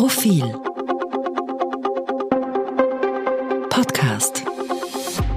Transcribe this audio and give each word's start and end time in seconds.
Profil 0.00 0.50
Podcast 3.68 4.42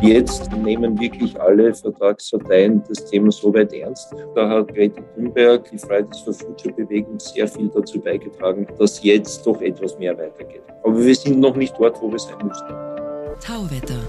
Jetzt 0.01 0.49
nehmen 0.53 0.97
wirklich 0.97 1.37
alle 1.41 1.73
Vertragsparteien 1.73 2.81
das 2.87 3.03
Thema 3.03 3.29
so 3.29 3.53
weit 3.53 3.73
ernst. 3.73 4.15
Da 4.35 4.47
hat 4.47 4.73
Greta 4.73 5.01
Thunberg, 5.15 5.69
die 5.69 5.77
Fridays 5.77 6.21
for 6.21 6.33
Future 6.33 6.73
Bewegung, 6.75 7.19
sehr 7.19 7.45
viel 7.45 7.69
dazu 7.75 7.99
beigetragen, 7.99 8.65
dass 8.79 9.03
jetzt 9.03 9.45
doch 9.45 9.61
etwas 9.61 9.99
mehr 9.99 10.17
weitergeht. 10.17 10.63
Aber 10.81 10.97
wir 10.97 11.15
sind 11.15 11.41
noch 11.41 11.57
nicht 11.57 11.75
dort, 11.77 12.01
wo 12.01 12.09
wir 12.09 12.19
sein 12.19 12.37
müssen. 12.41 12.65
Tauwetter, 13.45 13.99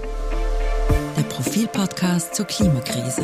der 1.17 1.23
Profil-Podcast 1.23 2.33
zur 2.33 2.45
Klimakrise. 2.45 3.23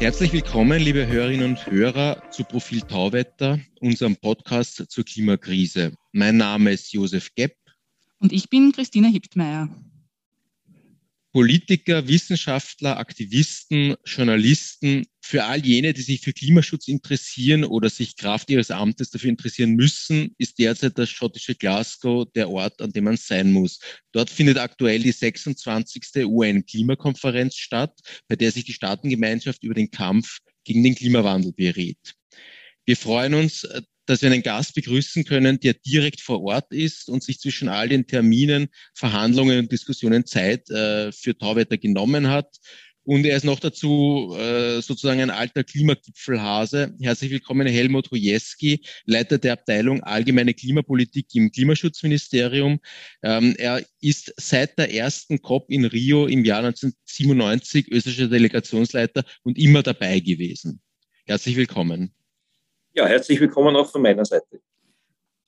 Herzlich 0.00 0.32
willkommen, 0.32 0.80
liebe 0.80 1.06
Hörerinnen 1.06 1.50
und 1.50 1.66
Hörer, 1.66 2.22
zu 2.30 2.42
Profil 2.42 2.80
Tauwetter, 2.80 3.60
unserem 3.80 4.16
Podcast 4.16 4.90
zur 4.90 5.04
Klimakrise. 5.04 5.92
Mein 6.12 6.38
Name 6.38 6.72
ist 6.72 6.90
Josef 6.94 7.34
Gepp. 7.34 7.54
Und 8.18 8.32
ich 8.32 8.48
bin 8.48 8.72
Christina 8.72 9.08
Hiptmeier. 9.08 9.68
Politiker, 11.32 12.08
Wissenschaftler, 12.08 12.98
Aktivisten, 12.98 13.94
Journalisten, 14.04 15.06
für 15.22 15.44
all 15.44 15.64
jene, 15.64 15.92
die 15.92 16.02
sich 16.02 16.22
für 16.22 16.32
Klimaschutz 16.32 16.88
interessieren 16.88 17.64
oder 17.64 17.88
sich 17.88 18.16
Kraft 18.16 18.50
ihres 18.50 18.72
Amtes 18.72 19.10
dafür 19.10 19.30
interessieren 19.30 19.76
müssen, 19.76 20.34
ist 20.38 20.58
derzeit 20.58 20.98
das 20.98 21.08
schottische 21.08 21.54
Glasgow 21.54 22.26
der 22.34 22.50
Ort, 22.50 22.82
an 22.82 22.90
dem 22.90 23.04
man 23.04 23.16
sein 23.16 23.52
muss. 23.52 23.78
Dort 24.10 24.28
findet 24.28 24.58
aktuell 24.58 25.00
die 25.00 25.12
26. 25.12 26.24
UN-Klimakonferenz 26.24 27.54
statt, 27.54 27.96
bei 28.26 28.34
der 28.34 28.50
sich 28.50 28.64
die 28.64 28.72
Staatengemeinschaft 28.72 29.62
über 29.62 29.74
den 29.74 29.90
Kampf 29.92 30.38
gegen 30.64 30.82
den 30.82 30.96
Klimawandel 30.96 31.52
berät. 31.52 32.14
Wir 32.84 32.96
freuen 32.96 33.34
uns, 33.34 33.64
dass 34.10 34.22
wir 34.22 34.30
einen 34.32 34.42
Gast 34.42 34.74
begrüßen 34.74 35.24
können, 35.24 35.60
der 35.60 35.74
direkt 35.74 36.20
vor 36.20 36.42
Ort 36.42 36.72
ist 36.72 37.08
und 37.08 37.22
sich 37.22 37.38
zwischen 37.38 37.68
all 37.68 37.88
den 37.88 38.08
Terminen, 38.08 38.66
Verhandlungen 38.92 39.60
und 39.60 39.70
Diskussionen 39.70 40.26
Zeit 40.26 40.68
äh, 40.68 41.12
für 41.12 41.38
Tauwetter 41.38 41.78
genommen 41.78 42.26
hat. 42.26 42.56
Und 43.04 43.24
er 43.24 43.36
ist 43.36 43.44
noch 43.44 43.60
dazu 43.60 44.36
äh, 44.36 44.82
sozusagen 44.82 45.20
ein 45.20 45.30
alter 45.30 45.62
Klimagipfelhase. 45.62 46.92
Herzlich 47.00 47.30
willkommen, 47.30 47.68
Helmut 47.68 48.10
Rojewski, 48.10 48.84
Leiter 49.06 49.38
der 49.38 49.52
Abteilung 49.52 50.02
Allgemeine 50.02 50.54
Klimapolitik 50.54 51.26
im 51.34 51.52
Klimaschutzministerium. 51.52 52.80
Ähm, 53.22 53.54
er 53.58 53.80
ist 54.00 54.34
seit 54.36 54.76
der 54.76 54.92
ersten 54.92 55.40
COP 55.40 55.70
in 55.70 55.84
Rio 55.84 56.26
im 56.26 56.44
Jahr 56.44 56.64
1997 56.64 57.86
österreichischer 57.92 58.28
Delegationsleiter 58.28 59.24
und 59.44 59.56
immer 59.56 59.84
dabei 59.84 60.18
gewesen. 60.18 60.80
Herzlich 61.26 61.54
willkommen. 61.54 62.12
Ja, 62.92 63.06
herzlich 63.06 63.40
willkommen 63.40 63.76
auch 63.76 63.88
von 63.88 64.02
meiner 64.02 64.24
Seite. 64.24 64.60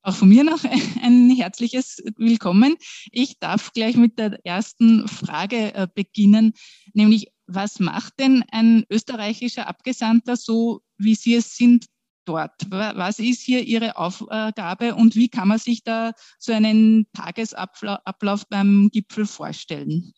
Auch 0.03 0.15
von 0.15 0.29
mir 0.29 0.45
noch 0.45 0.63
ein 1.03 1.31
herzliches 1.31 2.01
Willkommen. 2.17 2.77
Ich 3.11 3.41
darf 3.41 3.73
gleich 3.73 3.97
mit 3.97 4.17
der 4.17 4.39
ersten 4.45 5.09
Frage 5.09 5.75
äh, 5.75 5.89
beginnen, 5.93 6.53
nämlich 6.95 7.33
was 7.47 7.81
macht 7.81 8.21
denn 8.21 8.45
ein 8.53 8.85
österreichischer 8.91 9.67
Abgesandter 9.67 10.37
so, 10.37 10.83
wie 10.99 11.17
Sie 11.17 11.35
es 11.35 11.57
sind 11.57 11.87
dort? 12.25 12.53
Was 12.71 13.19
ist 13.19 13.41
hier 13.41 13.63
Ihre 13.63 13.97
Aufgabe 13.97 14.95
und 14.95 15.17
wie 15.17 15.29
kann 15.29 15.49
man 15.49 15.59
sich 15.59 15.83
da 15.83 16.13
so 16.39 16.53
einen 16.53 17.07
Tagesablauf 17.13 18.47
beim 18.49 18.89
Gipfel 18.93 19.27
vorstellen? 19.27 20.13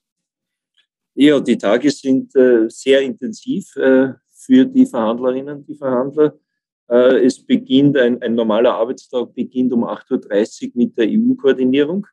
Ja, 1.14 1.40
die 1.40 1.56
Tage 1.56 1.90
sind 1.90 2.36
äh, 2.36 2.68
sehr 2.68 3.00
intensiv 3.00 3.74
äh, 3.76 4.12
für 4.28 4.66
die 4.66 4.84
Verhandlerinnen, 4.84 5.64
die 5.64 5.74
Verhandler. 5.74 6.38
Äh, 6.88 7.24
es 7.24 7.44
beginnt, 7.44 7.96
ein, 7.96 8.20
ein 8.22 8.34
normaler 8.34 8.74
Arbeitstag 8.74 9.34
beginnt 9.34 9.72
um 9.72 9.84
8.30 9.84 10.66
Uhr 10.66 10.70
mit 10.74 10.98
der 10.98 11.08
EU-Koordinierung. 11.08 12.06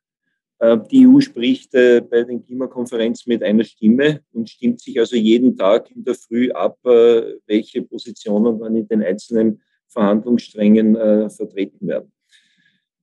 Äh, 0.59 0.77
die 0.89 1.07
EU 1.07 1.19
spricht 1.19 1.73
äh, 1.73 2.01
bei 2.01 2.23
den 2.23 2.43
Klimakonferenzen 2.43 3.31
mit 3.31 3.43
einer 3.43 3.63
Stimme 3.63 4.21
und 4.31 4.49
stimmt 4.49 4.79
sich 4.79 4.97
also 4.99 5.15
jeden 5.15 5.57
Tag 5.57 5.91
in 5.91 6.03
der 6.03 6.15
Früh 6.15 6.51
ab, 6.51 6.77
welche 6.83 7.81
Positionen 7.81 8.59
dann 8.59 8.75
in 8.75 8.87
den 8.87 9.03
einzelnen 9.03 9.61
Verhandlungssträngen 9.87 11.29
vertreten 11.29 11.85
werden. 11.85 12.13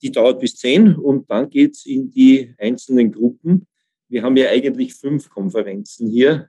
Die 0.00 0.10
dauert 0.10 0.40
bis 0.40 0.56
10 0.56 0.96
und 0.96 1.30
dann 1.30 1.50
geht 1.50 1.72
es 1.72 1.84
in 1.84 2.10
die 2.10 2.54
einzelnen 2.56 3.12
Gruppen. 3.12 3.66
Wir 4.08 4.22
haben 4.22 4.36
ja 4.38 4.48
eigentlich 4.48 4.94
fünf 4.94 5.28
Konferenzen 5.28 6.08
hier 6.08 6.48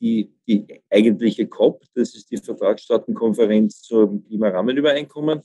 die, 0.00 0.32
die 0.46 0.82
eigentliche 0.88 1.46
COP, 1.46 1.84
das 1.94 2.14
ist 2.14 2.30
die 2.30 2.38
Vertragsstaatenkonferenz 2.38 3.82
zum 3.82 4.24
Klimarahmenübereinkommen. 4.24 5.42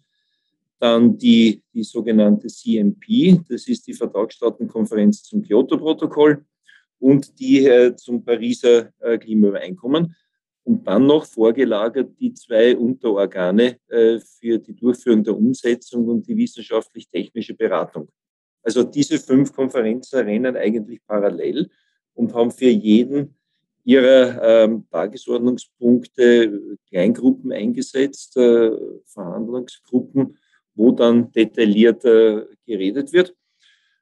Dann 0.80 1.18
die, 1.18 1.62
die 1.74 1.84
sogenannte 1.84 2.48
CMP, 2.48 3.42
das 3.48 3.68
ist 3.68 3.88
die 3.88 3.94
Vertragsstaatenkonferenz 3.94 5.24
zum 5.24 5.42
Kyoto-Protokoll 5.42 6.46
und 7.00 7.40
die 7.40 7.66
äh, 7.66 7.96
zum 7.96 8.24
Pariser 8.24 8.92
äh, 9.00 9.18
Klimaübereinkommen. 9.18 10.16
Und 10.64 10.88
dann 10.88 11.06
noch 11.06 11.26
vorgelagert 11.26 12.20
die 12.20 12.34
zwei 12.34 12.76
Unterorgane 12.76 13.78
äh, 13.88 14.20
für 14.20 14.58
die 14.58 14.76
Durchführung 14.76 15.24
der 15.24 15.38
Umsetzung 15.38 16.08
und 16.08 16.28
die 16.28 16.36
wissenschaftlich-technische 16.36 17.54
Beratung. 17.54 18.10
Also 18.64 18.84
diese 18.84 19.20
fünf 19.20 19.54
Konferenzen 19.54 20.26
rennen 20.26 20.56
eigentlich 20.56 21.00
parallel 21.06 21.70
und 22.16 22.34
haben 22.34 22.50
für 22.50 22.66
jeden 22.66 23.38
ihrer 23.86 24.42
ähm, 24.42 24.86
Tagesordnungspunkte 24.90 26.78
Kleingruppen 26.90 27.52
eingesetzt, 27.52 28.36
äh, 28.36 28.72
Verhandlungsgruppen, 29.06 30.38
wo 30.74 30.92
dann 30.92 31.32
detailliert 31.32 32.04
äh, 32.04 32.46
geredet 32.66 33.14
wird. 33.14 33.36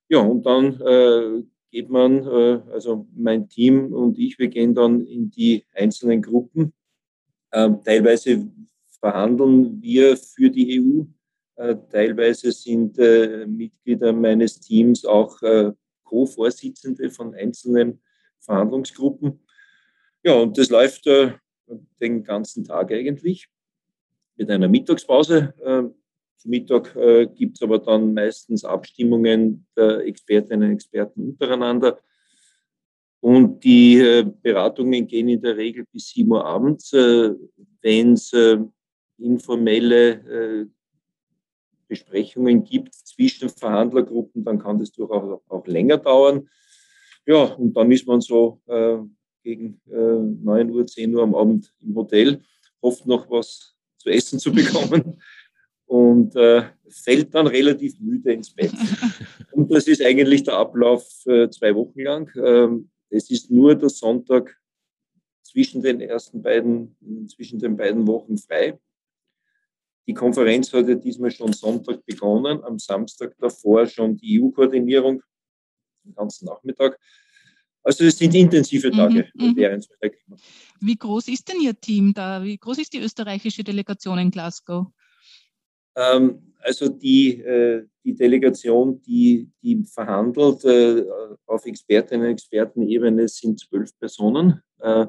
Ja, 0.07 0.19
und 0.19 0.45
dann 0.45 0.79
äh, 0.81 1.44
geht 1.69 1.89
man, 1.89 2.25
äh, 2.25 2.61
also 2.71 3.07
mein 3.13 3.49
Team 3.49 3.94
und 3.94 4.17
ich, 4.17 4.39
wir 4.39 4.47
gehen 4.47 4.73
dann 4.73 5.05
in 5.05 5.29
die 5.29 5.66
einzelnen 5.73 6.21
Gruppen. 6.21 6.73
Ähm, 7.51 7.81
teilweise 7.83 8.50
verhandeln 9.01 9.81
wir 9.81 10.15
für 10.15 10.50
die 10.50 10.79
EU, 10.79 11.03
äh, 11.61 11.75
teilweise 11.91 12.53
sind 12.53 12.97
äh, 13.00 13.45
Mitglieder 13.45 14.13
meines 14.13 14.59
Teams 14.61 15.03
auch 15.05 15.38
Co-Vorsitzende 16.03 17.09
von 17.09 17.35
einzelnen 17.35 18.00
Verhandlungsgruppen. 18.39 19.39
Ja, 20.25 20.35
und 20.35 20.57
das 20.57 20.69
läuft 20.69 21.06
äh, 21.07 21.34
den 22.00 22.23
ganzen 22.23 22.63
Tag 22.63 22.94
eigentlich 22.94 23.50
mit 24.38 24.50
einer 24.50 24.69
Mittagspause. 24.69 25.53
Äh, 25.61 25.84
zu 26.38 26.50
Mittag 26.50 26.95
äh, 26.95 27.28
gibt 27.28 27.57
es 27.57 27.61
aber 27.61 27.79
dann 27.79 28.13
meistens 28.13 28.63
Abstimmungen 28.63 29.67
der 29.75 30.00
Expertinnen 30.00 30.69
und 30.69 30.75
Experten 30.75 31.29
untereinander. 31.29 32.00
Und 33.19 33.63
die 33.66 34.00
äh, 34.00 34.25
Beratungen 34.41 35.07
gehen 35.07 35.28
in 35.28 35.41
der 35.41 35.57
Regel 35.57 35.85
bis 35.91 36.09
7 36.12 36.31
Uhr 36.31 36.45
abends. 36.45 36.94
Äh, 36.94 37.31
Wenn 37.81 38.13
es 38.13 38.31
äh, 38.31 38.59
informelle 39.17 40.67
Besprechungen 41.88 42.63
gibt 42.63 42.94
zwischen 42.94 43.50
Verhandlergruppen, 43.50 44.44
dann 44.44 44.57
kann 44.57 44.79
das 44.79 44.91
durchaus 44.91 45.41
auch 45.47 45.67
länger 45.67 45.97
dauern. 45.97 46.50
Ja, 47.25 47.44
und 47.44 47.73
dann 47.73 47.91
ist 47.91 48.07
man 48.07 48.19
so 48.19 48.59
gegen 49.43 49.81
äh, 49.91 49.95
9 49.95 50.71
Uhr, 50.71 50.87
10 50.87 51.15
Uhr 51.15 51.23
am 51.23 51.35
Abend 51.35 51.73
im 51.81 51.95
Hotel, 51.95 52.41
hofft 52.81 53.05
noch 53.05 53.29
was 53.29 53.75
zu 53.97 54.09
essen 54.09 54.39
zu 54.39 54.51
bekommen 54.51 55.21
und 55.85 56.35
äh, 56.35 56.63
fällt 56.89 57.33
dann 57.33 57.47
relativ 57.47 57.99
müde 57.99 58.33
ins 58.33 58.53
Bett. 58.53 58.71
Und 59.51 59.71
das 59.71 59.87
ist 59.87 60.01
eigentlich 60.01 60.43
der 60.43 60.55
Ablauf 60.55 61.05
äh, 61.27 61.47
zwei 61.49 61.75
Wochen 61.75 61.99
lang. 61.99 62.31
Ähm, 62.35 62.89
es 63.09 63.29
ist 63.29 63.51
nur 63.51 63.75
der 63.75 63.89
Sonntag 63.89 64.59
zwischen 65.43 65.83
den 65.83 66.01
ersten 66.01 66.41
beiden, 66.41 66.97
zwischen 67.27 67.59
den 67.59 67.77
beiden 67.77 68.07
Wochen 68.07 68.37
frei. 68.39 68.79
Die 70.07 70.13
Konferenz 70.13 70.73
hat 70.73 70.88
ja 70.88 70.95
diesmal 70.95 71.31
schon 71.31 71.53
Sonntag 71.53 72.03
begonnen, 72.06 72.63
am 72.63 72.79
Samstag 72.79 73.38
davor 73.38 73.85
schon 73.85 74.18
die 74.18 74.41
EU-Koordinierung, 74.41 75.21
den 76.03 76.13
ganzen 76.15 76.45
Nachmittag. 76.45 77.00
Also 77.83 78.06
es 78.06 78.18
sind 78.18 78.33
intensive 78.33 78.89
mhm, 78.89 78.94
Tage 78.94 79.27
mhm, 79.35 79.56
während 79.56 79.88
der 80.01 80.09
Klima. 80.09 80.38
Wie 80.80 80.95
groß 80.95 81.27
ist 81.27 81.47
denn 81.50 81.62
Ihr 81.62 81.80
Team 81.80 82.13
da? 82.13 82.44
Wie 82.44 82.57
groß 82.57 82.80
ist 82.80 82.94
die 82.94 83.00
österreichische 83.00 83.63
Delegation 83.63 84.18
in 84.19 84.31
Glasgow? 84.31 84.88
Ähm, 85.95 86.53
also 86.62 86.88
die, 86.89 87.41
äh, 87.41 87.85
die 88.03 88.15
Delegation, 88.15 89.01
die, 89.01 89.50
die 89.62 89.83
verhandelt 89.83 90.63
äh, 90.63 91.03
auf 91.45 91.65
Expertinnen- 91.65 92.27
und 92.27 92.31
Expertenebene 92.31 93.27
sind 93.27 93.59
zwölf 93.59 93.97
Personen. 94.00 94.62
Äh, 94.80 95.07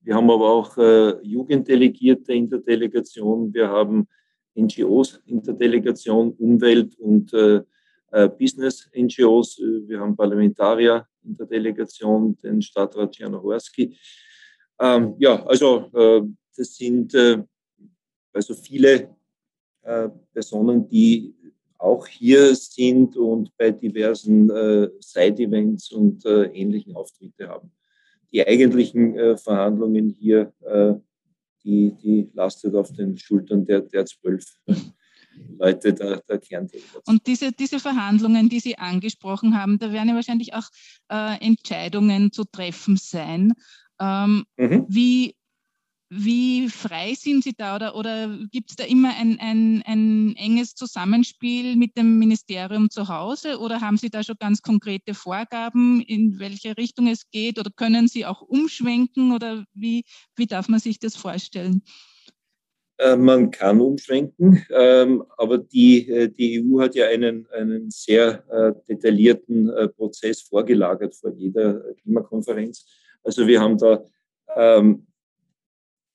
wir 0.00 0.14
haben 0.14 0.30
aber 0.30 0.50
auch 0.50 0.76
äh, 0.78 1.20
Jugenddelegierte 1.22 2.32
in 2.32 2.48
der 2.48 2.60
Delegation. 2.60 3.52
Wir 3.52 3.68
haben 3.68 4.06
NGOs 4.54 5.20
in 5.26 5.42
der 5.42 5.54
Delegation, 5.54 6.32
Umwelt- 6.32 6.98
und 6.98 7.32
äh, 7.34 7.62
äh, 8.12 8.28
Business-NGOs. 8.28 9.58
Wir 9.86 10.00
haben 10.00 10.16
Parlamentarier 10.16 11.06
in 11.26 11.36
der 11.36 11.46
Delegation, 11.46 12.36
den 12.42 12.62
Stadtrat 12.62 13.12
Czernohorski. 13.12 13.96
Ähm, 14.80 15.14
ja, 15.18 15.44
also 15.46 15.90
äh, 15.94 16.22
das 16.56 16.76
sind 16.76 17.14
äh, 17.14 17.42
also 18.32 18.54
viele 18.54 19.16
äh, 19.82 20.08
Personen, 20.32 20.88
die 20.88 21.34
auch 21.78 22.06
hier 22.06 22.54
sind 22.54 23.16
und 23.16 23.54
bei 23.56 23.70
diversen 23.70 24.50
äh, 24.50 24.88
Side-Events 25.00 25.92
und 25.92 26.24
äh, 26.24 26.44
ähnlichen 26.46 26.94
Auftritte 26.94 27.48
haben. 27.48 27.70
Die 28.32 28.46
eigentlichen 28.46 29.16
äh, 29.18 29.36
Verhandlungen 29.36 30.10
hier, 30.10 30.52
die, 31.64 31.92
die 32.02 32.30
lastet 32.34 32.74
auf 32.74 32.92
den 32.92 33.16
Schultern 33.16 33.64
der, 33.66 33.80
der 33.80 34.04
zwölf 34.04 34.44
Leute 35.58 35.94
der, 35.94 36.22
der 36.28 36.38
Kerndelegation. 36.38 37.02
Und 37.06 37.26
diese, 37.26 37.52
diese 37.52 37.80
Verhandlungen, 37.80 38.48
die 38.48 38.60
Sie 38.60 38.78
angesprochen 38.78 39.58
haben, 39.58 39.78
da 39.78 39.92
werden 39.92 40.08
ja 40.08 40.14
wahrscheinlich 40.14 40.54
auch 40.54 40.68
äh, 41.10 41.44
Entscheidungen 41.44 42.32
zu 42.32 42.44
treffen 42.44 42.96
sein. 42.96 43.52
Ähm, 44.00 44.44
mhm. 44.56 44.86
Wie 44.88 45.34
wie 46.08 46.68
frei 46.68 47.14
sind 47.14 47.42
Sie 47.42 47.52
da 47.52 47.74
oder, 47.74 47.96
oder 47.96 48.38
gibt 48.52 48.70
es 48.70 48.76
da 48.76 48.84
immer 48.84 49.16
ein, 49.16 49.40
ein, 49.40 49.82
ein 49.84 50.36
enges 50.36 50.74
Zusammenspiel 50.74 51.74
mit 51.74 51.96
dem 51.96 52.18
Ministerium 52.18 52.90
zu 52.90 53.08
Hause 53.08 53.58
oder 53.58 53.80
haben 53.80 53.96
Sie 53.96 54.08
da 54.08 54.22
schon 54.22 54.36
ganz 54.38 54.62
konkrete 54.62 55.14
Vorgaben, 55.14 56.00
in 56.02 56.38
welche 56.38 56.76
Richtung 56.76 57.08
es 57.08 57.28
geht 57.30 57.58
oder 57.58 57.70
können 57.74 58.06
Sie 58.06 58.24
auch 58.24 58.40
umschwenken 58.40 59.32
oder 59.32 59.64
wie, 59.74 60.04
wie 60.36 60.46
darf 60.46 60.68
man 60.68 60.78
sich 60.78 61.00
das 61.00 61.16
vorstellen? 61.16 61.82
Äh, 62.98 63.16
man 63.16 63.50
kann 63.50 63.80
umschwenken, 63.80 64.64
ähm, 64.70 65.24
aber 65.36 65.58
die, 65.58 66.08
äh, 66.08 66.28
die 66.28 66.62
EU 66.62 66.80
hat 66.80 66.94
ja 66.94 67.06
einen, 67.08 67.46
einen 67.50 67.90
sehr 67.90 68.42
äh, 68.50 68.72
detaillierten 68.88 69.70
Prozess 69.96 70.42
vorgelagert 70.42 71.14
vor 71.14 71.32
jeder 71.32 71.80
Klimakonferenz. 71.94 72.86
Also 73.22 73.46
wir 73.46 73.60
haben 73.60 73.76
da 73.76 74.02
ähm, 74.54 75.06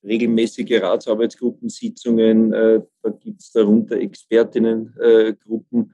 regelmäßige 0.03 0.81
Ratsarbeitsgruppensitzungen, 0.81 2.49
da 2.49 3.09
gibt 3.19 3.39
es 3.39 3.51
darunter 3.51 3.97
Expertinnengruppen 3.97 5.93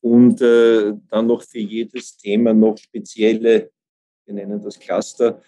und 0.00 0.40
dann 0.40 1.26
noch 1.26 1.40
für 1.42 1.60
jedes 1.60 2.16
Thema 2.16 2.52
noch 2.52 2.76
spezielle, 2.76 3.70
wir 4.26 4.34
nennen 4.34 4.60
das 4.60 4.80
Cluster, 4.80 5.40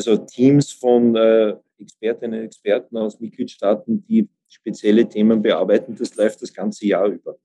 also 0.00 0.24
Teams 0.24 0.72
von 0.72 1.14
äh, 1.16 1.54
Expertinnen 1.78 2.40
und 2.40 2.46
Experten 2.46 2.96
aus 2.96 3.20
Mitgliedstaaten, 3.20 4.04
die 4.06 4.28
spezielle 4.48 5.08
Themen 5.08 5.42
bearbeiten. 5.42 5.94
Das 5.94 6.14
läuft 6.16 6.42
das 6.42 6.52
ganze 6.52 6.86
Jahr 6.86 7.06
über. 7.06 7.38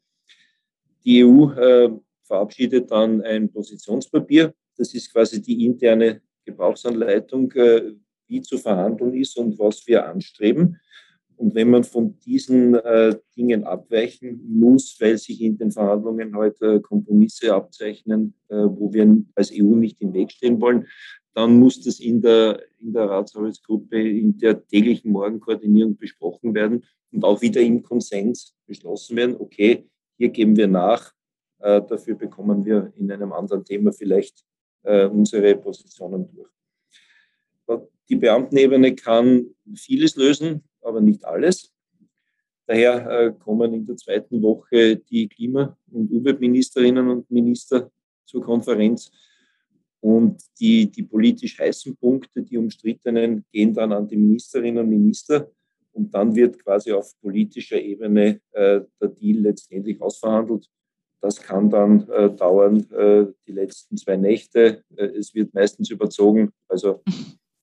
Die 1.03 1.23
EU 1.23 1.89
verabschiedet 2.23 2.89
dann 2.89 3.21
ein 3.21 3.51
Positionspapier. 3.51 4.53
Das 4.75 4.93
ist 4.93 5.13
quasi 5.13 5.41
die 5.41 5.65
interne 5.65 6.21
Gebrauchsanleitung, 6.45 7.53
wie 8.27 8.41
zu 8.41 8.57
verhandeln 8.57 9.13
ist 9.13 9.37
und 9.37 9.57
was 9.59 9.85
wir 9.85 10.07
anstreben. 10.07 10.79
Und 11.37 11.53
wenn 11.53 11.69
man 11.69 11.83
von 11.83 12.17
diesen 12.19 12.75
äh, 12.75 13.15
Dingen 13.35 13.65
abweichen 13.65 14.41
muss, 14.47 14.95
weil 14.99 15.17
sich 15.17 15.41
in 15.41 15.57
den 15.57 15.71
Verhandlungen 15.71 16.35
heute 16.35 16.79
Kompromisse 16.81 17.53
abzeichnen, 17.53 18.33
äh, 18.47 18.55
wo 18.55 18.93
wir 18.93 19.17
als 19.35 19.51
EU 19.51 19.75
nicht 19.75 20.01
im 20.01 20.13
Weg 20.13 20.31
stehen 20.31 20.61
wollen, 20.61 20.87
dann 21.35 21.59
muss 21.59 21.81
das 21.81 21.99
in 21.99 22.21
der, 22.21 22.63
in 22.79 22.93
der 22.93 23.09
Ratsarbeitsgruppe 23.09 24.01
in 24.01 24.37
der 24.37 24.65
täglichen 24.65 25.11
Morgenkoordinierung 25.11 25.97
besprochen 25.97 26.53
werden 26.55 26.83
und 27.11 27.25
auch 27.25 27.41
wieder 27.41 27.61
im 27.61 27.83
Konsens 27.83 28.55
beschlossen 28.65 29.17
werden. 29.17 29.35
Okay, 29.37 29.85
hier 30.17 30.29
geben 30.29 30.55
wir 30.55 30.67
nach, 30.67 31.13
äh, 31.59 31.81
dafür 31.81 32.15
bekommen 32.15 32.65
wir 32.65 32.91
in 32.95 33.11
einem 33.11 33.33
anderen 33.33 33.65
Thema 33.65 33.91
vielleicht 33.91 34.45
äh, 34.83 35.05
unsere 35.05 35.55
Positionen 35.55 36.29
durch. 36.33 36.49
Die 38.07 38.15
Beamtenebene 38.15 38.93
kann 38.95 39.47
vieles 39.75 40.15
lösen, 40.15 40.63
aber 40.81 41.01
nicht 41.01 41.25
alles. 41.25 41.73
Daher 42.67 43.09
äh, 43.09 43.33
kommen 43.33 43.73
in 43.73 43.85
der 43.85 43.97
zweiten 43.97 44.41
Woche 44.41 44.97
die 44.97 45.27
Klima- 45.27 45.75
und 45.91 46.11
Umweltministerinnen 46.11 47.09
und 47.09 47.31
Minister 47.31 47.91
zur 48.25 48.43
Konferenz. 48.43 49.11
Und 50.05 50.39
die, 50.59 50.91
die 50.91 51.01
politisch 51.01 51.57
heißen 51.57 51.97
Punkte, 51.97 52.43
die 52.43 52.59
umstrittenen, 52.59 53.43
gehen 53.51 53.73
dann 53.73 53.91
an 53.91 54.07
die 54.07 54.17
Ministerinnen 54.17 54.83
und 54.83 54.89
Minister. 54.91 55.49
Und 55.93 56.13
dann 56.13 56.35
wird 56.35 56.63
quasi 56.63 56.91
auf 56.91 57.19
politischer 57.21 57.81
Ebene 57.81 58.39
äh, 58.51 58.81
der 59.01 59.07
Deal 59.07 59.39
letztendlich 59.39 59.99
ausverhandelt. 59.99 60.69
Das 61.21 61.41
kann 61.41 61.71
dann 61.71 62.07
äh, 62.09 62.29
dauern, 62.29 62.87
äh, 62.91 63.25
die 63.47 63.53
letzten 63.53 63.97
zwei 63.97 64.15
Nächte. 64.15 64.83
Äh, 64.95 65.05
es 65.05 65.33
wird 65.33 65.55
meistens 65.55 65.89
überzogen. 65.89 66.51
Also 66.67 67.01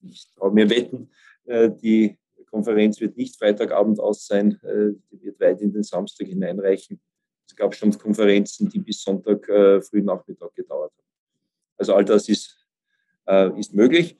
ich 0.03 0.27
traue 0.35 0.53
mir 0.53 0.69
wetten, 0.69 1.11
äh, 1.44 1.71
die 1.71 2.19
Konferenz 2.50 3.00
wird 3.00 3.17
nicht 3.17 3.39
Freitagabend 3.39 4.00
aus 4.00 4.27
sein, 4.27 4.59
äh, 4.65 4.91
die 5.12 5.23
wird 5.23 5.39
weit 5.39 5.61
in 5.61 5.73
den 5.73 5.85
Samstag 5.85 6.27
hineinreichen. 6.27 7.00
Es 7.47 7.55
gab 7.55 7.73
schon 7.73 7.97
Konferenzen, 7.97 8.69
die 8.69 8.81
bis 8.81 9.00
Sonntag 9.00 9.44
früh 9.85 10.03
Nachmittag 10.03 10.55
gedauert 10.55 10.93
haben. 10.97 11.12
Also 11.82 11.94
all 11.94 12.05
das 12.05 12.29
ist, 12.29 12.56
ist 13.56 13.75
möglich. 13.75 14.17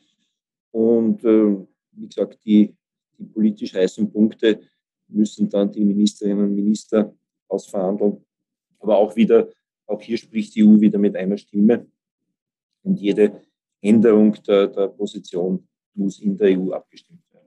Und 0.73 1.23
wie 1.23 2.09
gesagt, 2.09 2.45
die, 2.45 2.75
die 3.17 3.25
politisch 3.25 3.73
heißen 3.73 4.11
Punkte 4.11 4.61
müssen 5.07 5.49
dann 5.49 5.71
die 5.71 5.85
Ministerinnen 5.85 6.47
und 6.47 6.57
Minister 6.57 7.15
ausverhandeln. 7.47 8.25
Aber 8.81 8.97
auch 8.97 9.15
wieder, 9.15 9.49
auch 9.87 10.03
hier 10.03 10.19
spricht 10.19 10.57
die 10.57 10.65
EU 10.65 10.81
wieder 10.81 10.99
mit 10.99 11.15
einer 11.15 11.39
Stimme. 11.39 11.87
Und 12.83 12.99
jede 12.99 13.43
Änderung 13.81 14.37
der, 14.43 14.67
der 14.67 14.89
Position 14.89 15.69
muss 15.95 16.19
in 16.19 16.37
der 16.37 16.59
EU 16.59 16.73
abgestimmt 16.73 17.23
werden. 17.33 17.47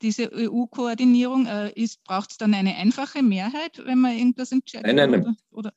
Diese 0.00 0.30
EU-Koordinierung, 0.32 1.46
äh, 1.46 1.72
braucht 2.04 2.30
es 2.30 2.36
dann 2.36 2.54
eine 2.54 2.76
einfache 2.76 3.20
Mehrheit, 3.20 3.82
wenn 3.84 3.98
man 3.98 4.16
irgendwas 4.16 4.52
entscheidet? 4.52 4.94
Nein, 4.94 5.10
nein, 5.10 5.22
nein. 5.22 5.36
Oder? 5.50 5.72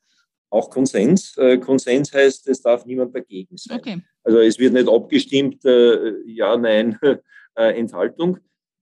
Auch 0.50 0.70
Konsens. 0.70 1.38
Äh, 1.38 1.60
Konsens 1.60 2.12
heißt, 2.12 2.48
es 2.48 2.62
darf 2.62 2.86
niemand 2.86 3.16
dagegen 3.16 3.56
sein. 3.58 3.78
Okay. 3.78 4.02
Also 4.24 4.40
es 4.40 4.58
wird 4.58 4.74
nicht 4.74 4.90
abgestimmt, 4.90 5.64
äh, 5.64 6.14
ja, 6.26 6.58
nein, 6.58 6.98
äh, 7.56 7.80
Enthaltung. 7.80 8.40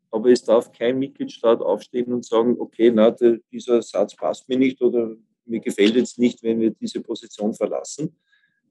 Aber 0.10 0.30
es 0.30 0.44
darf 0.44 0.72
kein 0.72 0.98
Mitgliedstaat 1.00 1.62
aufstehen 1.62 2.14
und 2.14 2.26
sagen, 2.26 2.56
okay, 2.60 2.92
na, 2.92 3.12
dieser 3.52 3.82
Satz 3.82 4.16
passt 4.16 4.48
mir 4.48 4.58
nicht 4.58 4.82
oder 4.82 5.16
mir 5.46 5.60
gefällt 5.60 5.96
jetzt 5.96 6.18
nicht, 6.18 6.42
wenn 6.44 6.62
wir 6.62 6.72
diese 6.72 7.02
Position 7.02 7.54
verlassen. 7.54 8.16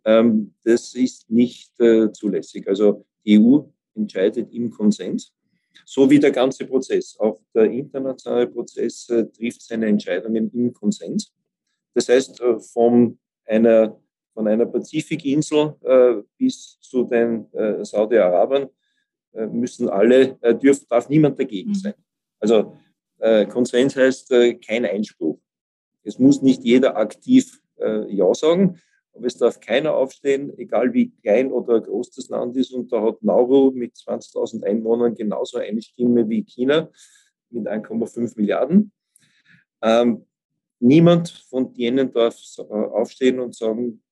Ähm, 0.04 0.54
das 0.64 0.94
ist 0.94 1.30
nicht 1.30 1.74
zulässig. 1.76 2.66
Also 2.66 3.04
die 3.24 3.38
EU 3.38 3.60
entscheidet 3.94 4.50
im 4.52 4.70
Konsens. 4.70 5.34
So 5.84 6.08
wie 6.08 6.18
der 6.18 6.30
ganze 6.30 6.64
Prozess. 6.64 7.16
Auch 7.18 7.38
der 7.54 7.70
internationale 7.70 8.46
Prozess 8.46 9.06
trifft 9.06 9.60
seine 9.60 9.86
Entscheidungen 9.86 10.50
im 10.54 10.72
Konsens. 10.72 11.35
Das 11.96 12.10
heißt, 12.10 12.42
äh, 12.42 12.60
von 12.60 13.18
einer, 13.46 13.98
von 14.34 14.46
einer 14.46 14.66
Pazifikinsel 14.66 15.74
äh, 15.82 16.22
bis 16.36 16.78
zu 16.80 17.04
den 17.04 17.50
äh, 17.54 17.84
Saudi-Arabern 17.84 18.68
müssen 19.50 19.90
alle, 19.90 20.38
dürf, 20.62 20.86
darf 20.88 21.10
niemand 21.10 21.38
dagegen 21.38 21.68
mhm. 21.68 21.74
sein. 21.74 21.94
Also 22.40 22.74
Konsens 23.50 23.94
heißt 23.94 24.32
kein 24.66 24.86
Einspruch. 24.86 25.38
Es 26.04 26.18
muss 26.18 26.40
nicht 26.40 26.64
jeder 26.64 26.96
aktiv 26.96 27.60
Ja 27.78 28.32
sagen, 28.32 28.80
aber 29.12 29.26
es 29.26 29.36
darf 29.36 29.60
keiner 29.60 29.94
aufstehen, 29.94 30.58
egal 30.58 30.94
wie 30.94 31.10
klein 31.10 31.52
oder 31.52 31.82
groß 31.82 32.12
das 32.12 32.30
Land 32.30 32.56
ist. 32.56 32.72
Und 32.72 32.90
da 32.90 33.02
hat 33.02 33.22
Nauru 33.22 33.72
mit 33.72 33.92
20.000 33.96 34.64
Einwohnern 34.64 35.14
genauso 35.14 35.58
eine 35.58 35.82
Stimme 35.82 36.26
wie 36.30 36.42
China 36.42 36.88
mit 37.50 37.66
1,5 37.66 38.38
Milliarden. 38.38 38.90
Ähm, 39.82 40.24
niemand 40.78 41.28
von 41.28 41.72
denen 41.72 42.12
darf 42.12 42.36
aufstehen 42.58 43.40
und 43.40 43.54
sagen, 43.54 44.02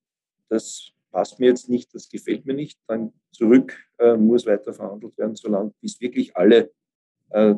das 0.49 0.91
passt 1.11 1.39
mir 1.39 1.47
jetzt 1.47 1.69
nicht, 1.69 1.95
das 1.95 2.09
gefällt 2.09 2.45
mir 2.45 2.55
nicht. 2.55 2.79
Dann 2.87 3.13
zurück 3.33 3.77
äh, 3.99 4.17
muss 4.17 4.47
weiter 4.47 4.73
verhandelt 4.73 5.17
werden, 5.17 5.37
solange 5.37 5.73
bis 5.81 6.01
wirklich 6.01 6.37
alle 6.37 6.73
äh, 7.31 7.55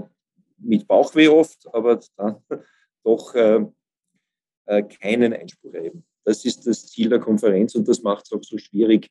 mit 0.59 0.87
Bauchweh 0.87 1.29
oft, 1.29 1.67
aber 1.73 2.01
dann 2.17 2.37
doch 3.05 3.35
äh, 3.35 3.65
äh 4.67 4.83
keinen 4.83 5.33
Einspruch 5.33 5.75
erheben. 5.75 6.05
Das 6.25 6.45
ist 6.45 6.67
das 6.67 6.87
Ziel 6.87 7.09
der 7.09 7.21
Konferenz 7.21 7.75
und 7.75 7.87
das 7.89 8.03
macht 8.03 8.27
es 8.27 8.33
auch 8.33 8.43
so 8.43 8.59
schwierig, 8.59 9.11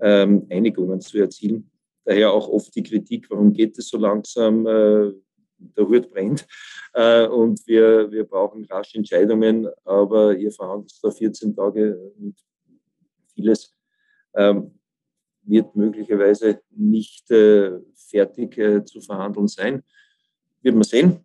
ähm, 0.00 0.46
Einigungen 0.50 1.00
zu 1.00 1.18
erzielen. 1.18 1.70
Daher 2.04 2.32
auch 2.32 2.48
oft 2.48 2.74
die 2.74 2.82
Kritik, 2.82 3.30
warum 3.30 3.52
geht 3.52 3.78
es 3.78 3.88
so 3.88 3.98
langsam, 3.98 4.66
äh, 4.66 5.12
der 5.58 5.88
Hut 5.88 6.10
brennt 6.10 6.46
äh, 6.94 7.26
und 7.26 7.66
wir, 7.66 8.10
wir 8.10 8.24
brauchen 8.24 8.64
rasch 8.66 8.94
Entscheidungen, 8.94 9.68
aber 9.84 10.36
ihr 10.36 10.52
verhandelt 10.52 10.92
da 11.02 11.10
14 11.10 11.54
Tage 11.54 11.98
und 12.18 12.36
vieles 13.34 13.74
ähm, 14.34 14.78
wird 15.42 15.74
möglicherweise 15.74 16.60
nicht 16.70 17.30
äh, 17.30 17.80
fertig 17.94 18.58
äh, 18.58 18.84
zu 18.84 19.00
verhandeln 19.00 19.48
sein. 19.48 19.82
Wird 20.62 20.74
man 20.74 20.84
sehen. 20.84 21.24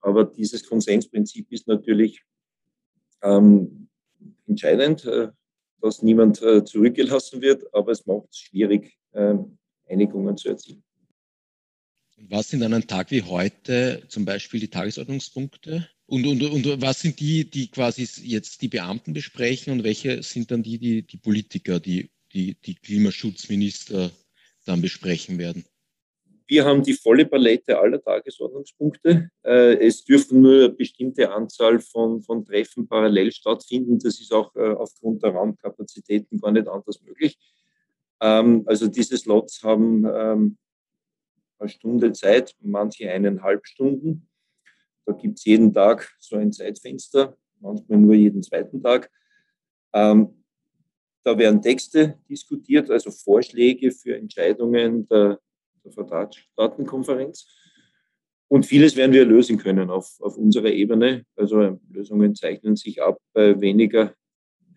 Aber 0.00 0.24
dieses 0.24 0.66
Konsensprinzip 0.68 1.52
ist 1.52 1.68
natürlich 1.68 2.22
ähm, 3.22 3.88
entscheidend, 4.46 5.04
äh, 5.04 5.28
dass 5.80 6.02
niemand 6.02 6.40
äh, 6.42 6.64
zurückgelassen 6.64 7.40
wird, 7.40 7.62
aber 7.74 7.92
es 7.92 8.06
macht 8.06 8.28
es 8.30 8.38
schwierig, 8.38 8.96
ähm, 9.12 9.58
Einigungen 9.88 10.36
zu 10.36 10.48
erzielen. 10.48 10.82
Was 12.28 12.50
sind 12.50 12.62
an 12.62 12.72
einem 12.72 12.86
Tag 12.86 13.10
wie 13.10 13.22
heute 13.22 14.04
zum 14.08 14.24
Beispiel 14.24 14.60
die 14.60 14.68
Tagesordnungspunkte 14.68 15.88
Und, 16.06 16.26
und, 16.26 16.42
und 16.42 16.82
was 16.82 17.00
sind 17.00 17.18
die, 17.18 17.48
die 17.48 17.68
quasi 17.68 18.06
jetzt 18.22 18.62
die 18.62 18.68
Beamten 18.68 19.12
besprechen 19.12 19.72
und 19.72 19.82
welche 19.82 20.22
sind 20.22 20.50
dann 20.50 20.62
die, 20.62 20.78
die, 20.78 21.02
die 21.02 21.16
Politiker, 21.16 21.80
die, 21.80 22.10
die, 22.32 22.54
die 22.54 22.74
Klimaschutzminister 22.76 24.10
dann 24.64 24.82
besprechen 24.82 25.38
werden? 25.38 25.64
Wir 26.46 26.64
haben 26.64 26.82
die 26.82 26.92
volle 26.92 27.26
Palette 27.26 27.78
aller 27.78 28.00
Tagesordnungspunkte. 28.00 29.30
Äh, 29.42 29.86
es 29.86 30.04
dürfen 30.04 30.42
nur 30.42 30.54
eine 30.56 30.68
bestimmte 30.68 31.30
Anzahl 31.30 31.80
von, 31.80 32.22
von 32.22 32.44
Treffen 32.44 32.86
parallel 32.86 33.32
stattfinden. 33.32 33.98
Das 33.98 34.20
ist 34.20 34.32
auch 34.32 34.54
äh, 34.54 34.60
aufgrund 34.60 35.22
der 35.22 35.30
Raumkapazitäten 35.30 36.40
gar 36.40 36.52
nicht 36.52 36.68
anders 36.68 37.00
möglich. 37.02 37.38
Ähm, 38.20 38.62
also 38.66 38.86
diese 38.86 39.16
Slots 39.16 39.62
haben 39.62 40.04
ähm, 40.04 40.58
eine 41.62 41.70
Stunde 41.70 42.12
Zeit, 42.12 42.54
manche 42.60 43.10
eineinhalb 43.10 43.66
Stunden. 43.66 44.28
Da 45.06 45.12
gibt 45.12 45.38
es 45.38 45.44
jeden 45.44 45.72
Tag 45.72 46.14
so 46.18 46.36
ein 46.36 46.52
Zeitfenster, 46.52 47.36
manchmal 47.60 47.98
nur 47.98 48.14
jeden 48.14 48.42
zweiten 48.42 48.82
Tag. 48.82 49.10
Ähm, 49.92 50.44
da 51.24 51.38
werden 51.38 51.62
Texte 51.62 52.18
diskutiert, 52.28 52.90
also 52.90 53.10
Vorschläge 53.10 53.92
für 53.92 54.16
Entscheidungen 54.16 55.06
der, 55.08 55.40
der 55.84 55.92
Vertragsstaatenkonferenz. 55.92 57.46
Und 58.48 58.66
vieles 58.66 58.96
werden 58.96 59.12
wir 59.12 59.24
lösen 59.24 59.56
können 59.56 59.88
auf, 59.88 60.20
auf 60.20 60.36
unserer 60.36 60.70
Ebene. 60.70 61.24
Also 61.36 61.78
Lösungen 61.90 62.34
zeichnen 62.34 62.76
sich 62.76 63.00
ab 63.00 63.18
bei 63.32 63.58
weniger 63.60 64.14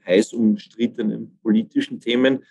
heiß 0.05 0.33
umstrittenen 0.33 1.37
politischen 1.41 1.99
Themen. 1.99 2.45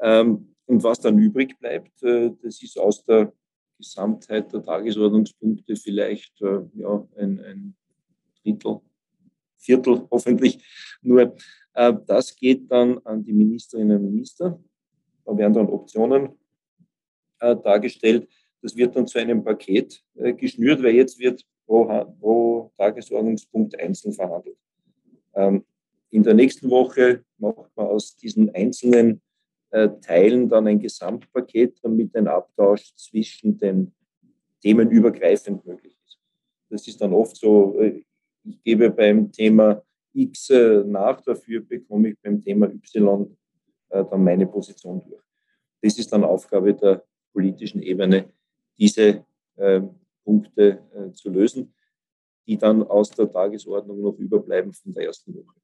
Ähm, 0.00 0.54
und 0.64 0.82
was 0.82 0.98
dann 1.00 1.18
übrig 1.18 1.58
bleibt, 1.58 2.02
äh, 2.02 2.32
das 2.42 2.62
ist 2.62 2.78
aus 2.78 3.04
der 3.04 3.32
Gesamtheit 3.78 4.52
der 4.52 4.62
Tagesordnungspunkte 4.62 5.76
vielleicht 5.76 6.40
äh, 6.42 6.60
ja, 6.74 7.06
ein, 7.16 7.40
ein 7.40 7.76
Drittel, 8.42 8.80
Viertel 9.58 10.06
hoffentlich 10.10 10.98
nur. 11.02 11.36
Äh, 11.74 11.94
das 12.06 12.34
geht 12.36 12.70
dann 12.70 12.98
an 12.98 13.22
die 13.22 13.32
Ministerinnen 13.32 13.98
und 13.98 14.12
Minister. 14.12 14.58
Da 15.24 15.36
werden 15.36 15.54
dann 15.54 15.68
Optionen 15.68 16.30
äh, 17.40 17.56
dargestellt. 17.56 18.28
Das 18.62 18.76
wird 18.76 18.96
dann 18.96 19.06
zu 19.06 19.18
einem 19.18 19.44
Paket 19.44 20.02
äh, 20.14 20.32
geschnürt, 20.32 20.82
weil 20.82 20.94
jetzt 20.94 21.18
wird 21.18 21.44
pro, 21.66 21.84
pro 22.20 22.72
Tagesordnungspunkt 22.76 23.78
einzeln 23.78 24.12
verhandelt. 24.12 24.58
Ähm, 25.34 25.64
in 26.10 26.22
der 26.22 26.34
nächsten 26.34 26.70
Woche 26.70 27.24
macht 27.38 27.76
man 27.76 27.86
aus 27.86 28.16
diesen 28.16 28.54
einzelnen 28.54 29.20
Teilen 29.70 30.48
dann 30.48 30.66
ein 30.66 30.78
Gesamtpaket, 30.78 31.78
damit 31.82 32.14
ein 32.16 32.28
Austausch 32.28 32.94
zwischen 32.94 33.58
den 33.58 33.92
Themen 34.62 34.90
übergreifend 34.90 35.64
möglich 35.66 35.96
ist. 36.06 36.18
Das 36.70 36.86
ist 36.88 37.00
dann 37.00 37.12
oft 37.12 37.36
so, 37.36 37.78
äh, 37.80 38.02
ich 38.44 38.62
gebe 38.62 38.90
beim 38.90 39.30
Thema 39.30 39.82
X 40.12 40.50
äh, 40.50 40.82
nach, 40.84 41.20
dafür 41.20 41.60
bekomme 41.60 42.10
ich 42.10 42.18
beim 42.22 42.40
Thema 42.40 42.66
Y 42.68 43.36
dann 43.88 44.24
meine 44.24 44.46
Position 44.46 45.00
durch. 45.08 45.22
Das 45.80 45.96
ist 45.96 46.12
dann 46.12 46.24
Aufgabe 46.24 46.74
der 46.74 47.04
politischen 47.32 47.80
Ebene, 47.80 48.32
diese 48.76 49.24
Punkte 50.24 50.82
zu 51.14 51.30
lösen, 51.30 51.72
die 52.46 52.58
dann 52.58 52.82
aus 52.82 53.10
der 53.10 53.30
Tagesordnung 53.30 54.00
noch 54.00 54.18
überbleiben 54.18 54.72
von 54.72 54.92
der 54.92 55.04
ersten 55.04 55.32
Woche. 55.34 55.54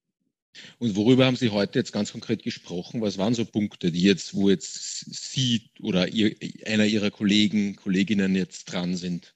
Und 0.78 0.96
worüber 0.96 1.26
haben 1.26 1.36
Sie 1.36 1.50
heute 1.50 1.78
jetzt 1.78 1.92
ganz 1.92 2.12
konkret 2.12 2.42
gesprochen? 2.42 3.00
Was 3.00 3.18
waren 3.18 3.34
so 3.34 3.44
Punkte, 3.44 3.90
die 3.90 4.02
jetzt, 4.02 4.34
wo 4.34 4.50
jetzt 4.50 5.06
Sie 5.32 5.70
oder 5.80 6.08
ihr, 6.08 6.34
einer 6.66 6.86
Ihrer 6.86 7.10
Kollegen, 7.10 7.76
Kolleginnen 7.76 8.34
jetzt 8.34 8.66
dran 8.66 8.96
sind? 8.96 9.34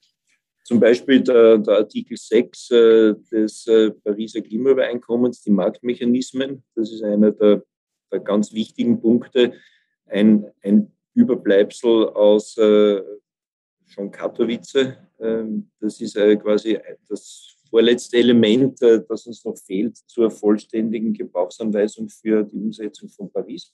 Zum 0.64 0.80
Beispiel 0.80 1.20
der, 1.20 1.58
der 1.58 1.74
Artikel 1.74 2.16
6 2.16 2.70
äh, 2.70 3.14
des 3.30 3.66
äh, 3.68 3.92
Pariser 3.92 4.40
Klimaübereinkommens, 4.40 5.42
die 5.42 5.50
Marktmechanismen. 5.50 6.64
Das 6.74 6.90
ist 6.90 7.04
einer 7.04 7.30
der, 7.30 7.62
der 8.10 8.20
ganz 8.20 8.52
wichtigen 8.52 9.00
Punkte. 9.00 9.54
Ein, 10.06 10.46
ein 10.62 10.90
Überbleibsel 11.14 12.08
aus 12.08 12.56
äh, 12.58 13.00
schon 13.86 14.10
Katowice. 14.10 14.96
Ähm, 15.20 15.70
das 15.80 16.00
ist 16.00 16.16
äh, 16.16 16.36
quasi 16.36 16.78
das 17.08 17.55
vorletzte 17.70 18.16
Element, 18.18 18.80
äh, 18.82 19.02
das 19.08 19.26
uns 19.26 19.44
noch 19.44 19.56
fehlt 19.56 19.96
zur 20.06 20.30
vollständigen 20.30 21.12
Gebrauchsanweisung 21.12 22.08
für 22.08 22.42
die 22.42 22.56
Umsetzung 22.56 23.08
von 23.08 23.30
Paris. 23.30 23.72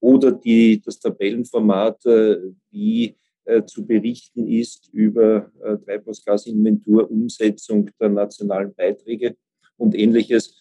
Oder 0.00 0.32
die, 0.32 0.80
das 0.84 0.98
Tabellenformat, 0.98 2.04
äh, 2.06 2.36
wie 2.70 3.16
äh, 3.44 3.64
zu 3.64 3.86
berichten 3.86 4.46
ist 4.48 4.88
über 4.92 5.50
Treibhausgasinventur, 5.84 7.10
Umsetzung 7.10 7.90
der 8.00 8.08
nationalen 8.08 8.74
Beiträge 8.74 9.36
und 9.76 9.94
ähnliches. 9.94 10.56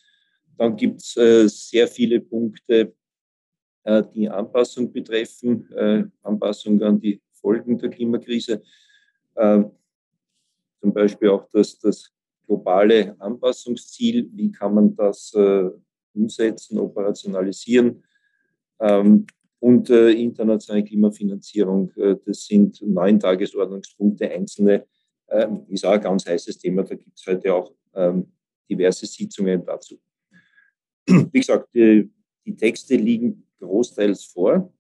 Dann 0.58 0.76
gibt 0.76 1.02
es 1.02 1.14
sehr 1.70 1.88
viele 1.88 2.20
Punkte, 2.20 2.94
die 4.16 4.30
Anpassung 4.30 4.94
betreffen, 4.94 5.68
Anpassung 6.22 6.82
an 6.84 7.00
die 7.00 7.22
Folgen 7.32 7.78
der 7.78 7.90
Klimakrise. 7.90 8.62
Zum 9.34 10.94
Beispiel 10.94 11.30
auch 11.30 11.50
das, 11.52 11.80
das 11.80 12.14
globale 12.54 13.16
Anpassungsziel, 13.20 14.30
wie 14.34 14.52
kann 14.52 14.76
man 14.76 14.96
das 14.96 15.34
äh, 15.34 15.70
umsetzen, 16.14 16.78
operationalisieren. 16.78 18.04
Ähm, 18.80 19.26
und 19.60 19.90
äh, 19.90 20.12
internationale 20.12 20.84
Klimafinanzierung, 20.84 21.92
äh, 21.96 22.16
das 22.26 22.46
sind 22.46 22.82
neun 22.82 23.20
Tagesordnungspunkte, 23.20 24.30
einzelne, 24.30 24.86
äh, 25.28 25.48
ist 25.70 25.86
auch 25.86 25.94
ein 25.94 26.02
ganz 26.02 26.26
heißes 26.26 26.58
Thema, 26.60 26.84
da 26.84 26.96
gibt 26.96 27.18
es 27.18 27.26
heute 27.26 27.54
auch 27.54 27.74
ähm, 27.96 28.32
diverse 28.70 29.06
Sitzungen 29.06 29.66
dazu. 29.66 30.00
Wie 31.08 31.40
gesagt, 31.40 31.70
die, 31.74 32.12
die 32.46 32.56
Texte 32.56 32.96
liegen 32.96 33.48
großteils 33.60 34.26
vor, 34.26 34.72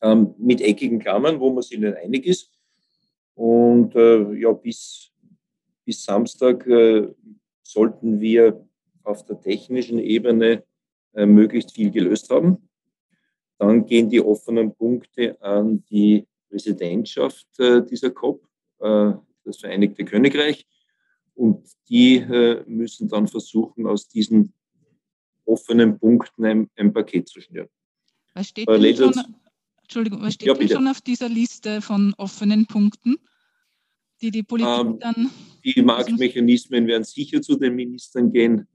ähm, 0.00 0.34
mit 0.38 0.60
eckigen 0.60 1.00
Klammern, 1.00 1.38
wo 1.38 1.50
man 1.52 1.62
sich 1.62 1.78
nicht 1.78 1.96
einig 1.96 2.24
ist. 2.24 2.50
Und 3.34 3.94
äh, 3.94 4.32
ja, 4.34 4.52
bis 4.52 5.07
bis 5.88 6.04
Samstag 6.04 6.66
äh, 6.66 7.08
sollten 7.62 8.20
wir 8.20 8.62
auf 9.04 9.24
der 9.24 9.40
technischen 9.40 9.98
Ebene 9.98 10.62
äh, 11.14 11.24
möglichst 11.24 11.74
viel 11.74 11.90
gelöst 11.90 12.28
haben. 12.28 12.68
Dann 13.56 13.86
gehen 13.86 14.10
die 14.10 14.20
offenen 14.20 14.74
Punkte 14.74 15.40
an 15.40 15.82
die 15.86 16.26
Präsidentschaft 16.50 17.48
äh, 17.58 17.82
dieser 17.82 18.10
COP, 18.10 18.46
das 18.78 19.56
Vereinigte 19.58 20.04
Königreich. 20.04 20.66
Und 21.34 21.66
die 21.88 22.24
müssen 22.66 23.08
dann 23.08 23.26
versuchen, 23.26 23.86
aus 23.86 24.08
diesen 24.08 24.52
offenen 25.46 25.98
Punkten 25.98 26.44
ein, 26.44 26.70
ein 26.76 26.92
Paket 26.92 27.28
zu 27.28 27.40
schnüren. 27.40 27.68
Was 28.34 28.48
steht, 28.48 28.68
denn 28.68 28.94
schon, 28.94 29.34
Entschuldigung, 29.82 30.22
was 30.22 30.34
steht 30.34 30.46
ja, 30.46 30.54
denn 30.54 30.68
schon 30.68 30.86
auf 30.86 31.00
dieser 31.00 31.28
Liste 31.28 31.80
von 31.80 32.14
offenen 32.18 32.66
Punkten? 32.66 33.16
Die 34.20 34.30
die 34.30 34.42
Politik 34.42 34.80
ähm, 34.80 34.98
dann. 34.98 35.30
Die 35.64 35.82
Marktmechanismen 35.82 36.86
werden 36.86 37.04
sicher 37.04 37.42
zu 37.42 37.56
den 37.56 37.74
Ministern 37.74 38.32
gehen. 38.32 38.66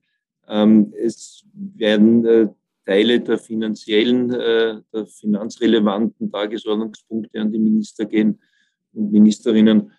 Ähm, 0.47 0.93
es 0.97 1.45
werden 1.53 2.25
äh, 2.25 2.47
Teile 2.85 3.21
der 3.21 3.37
finanziellen, 3.37 4.31
äh, 4.31 4.81
der 4.93 5.05
finanzrelevanten 5.05 6.31
Tagesordnungspunkte 6.31 7.39
an 7.39 7.51
die 7.51 7.59
Minister 7.59 8.05
gehen 8.05 8.39
und 8.93 9.11
Ministerinnen. 9.11 9.91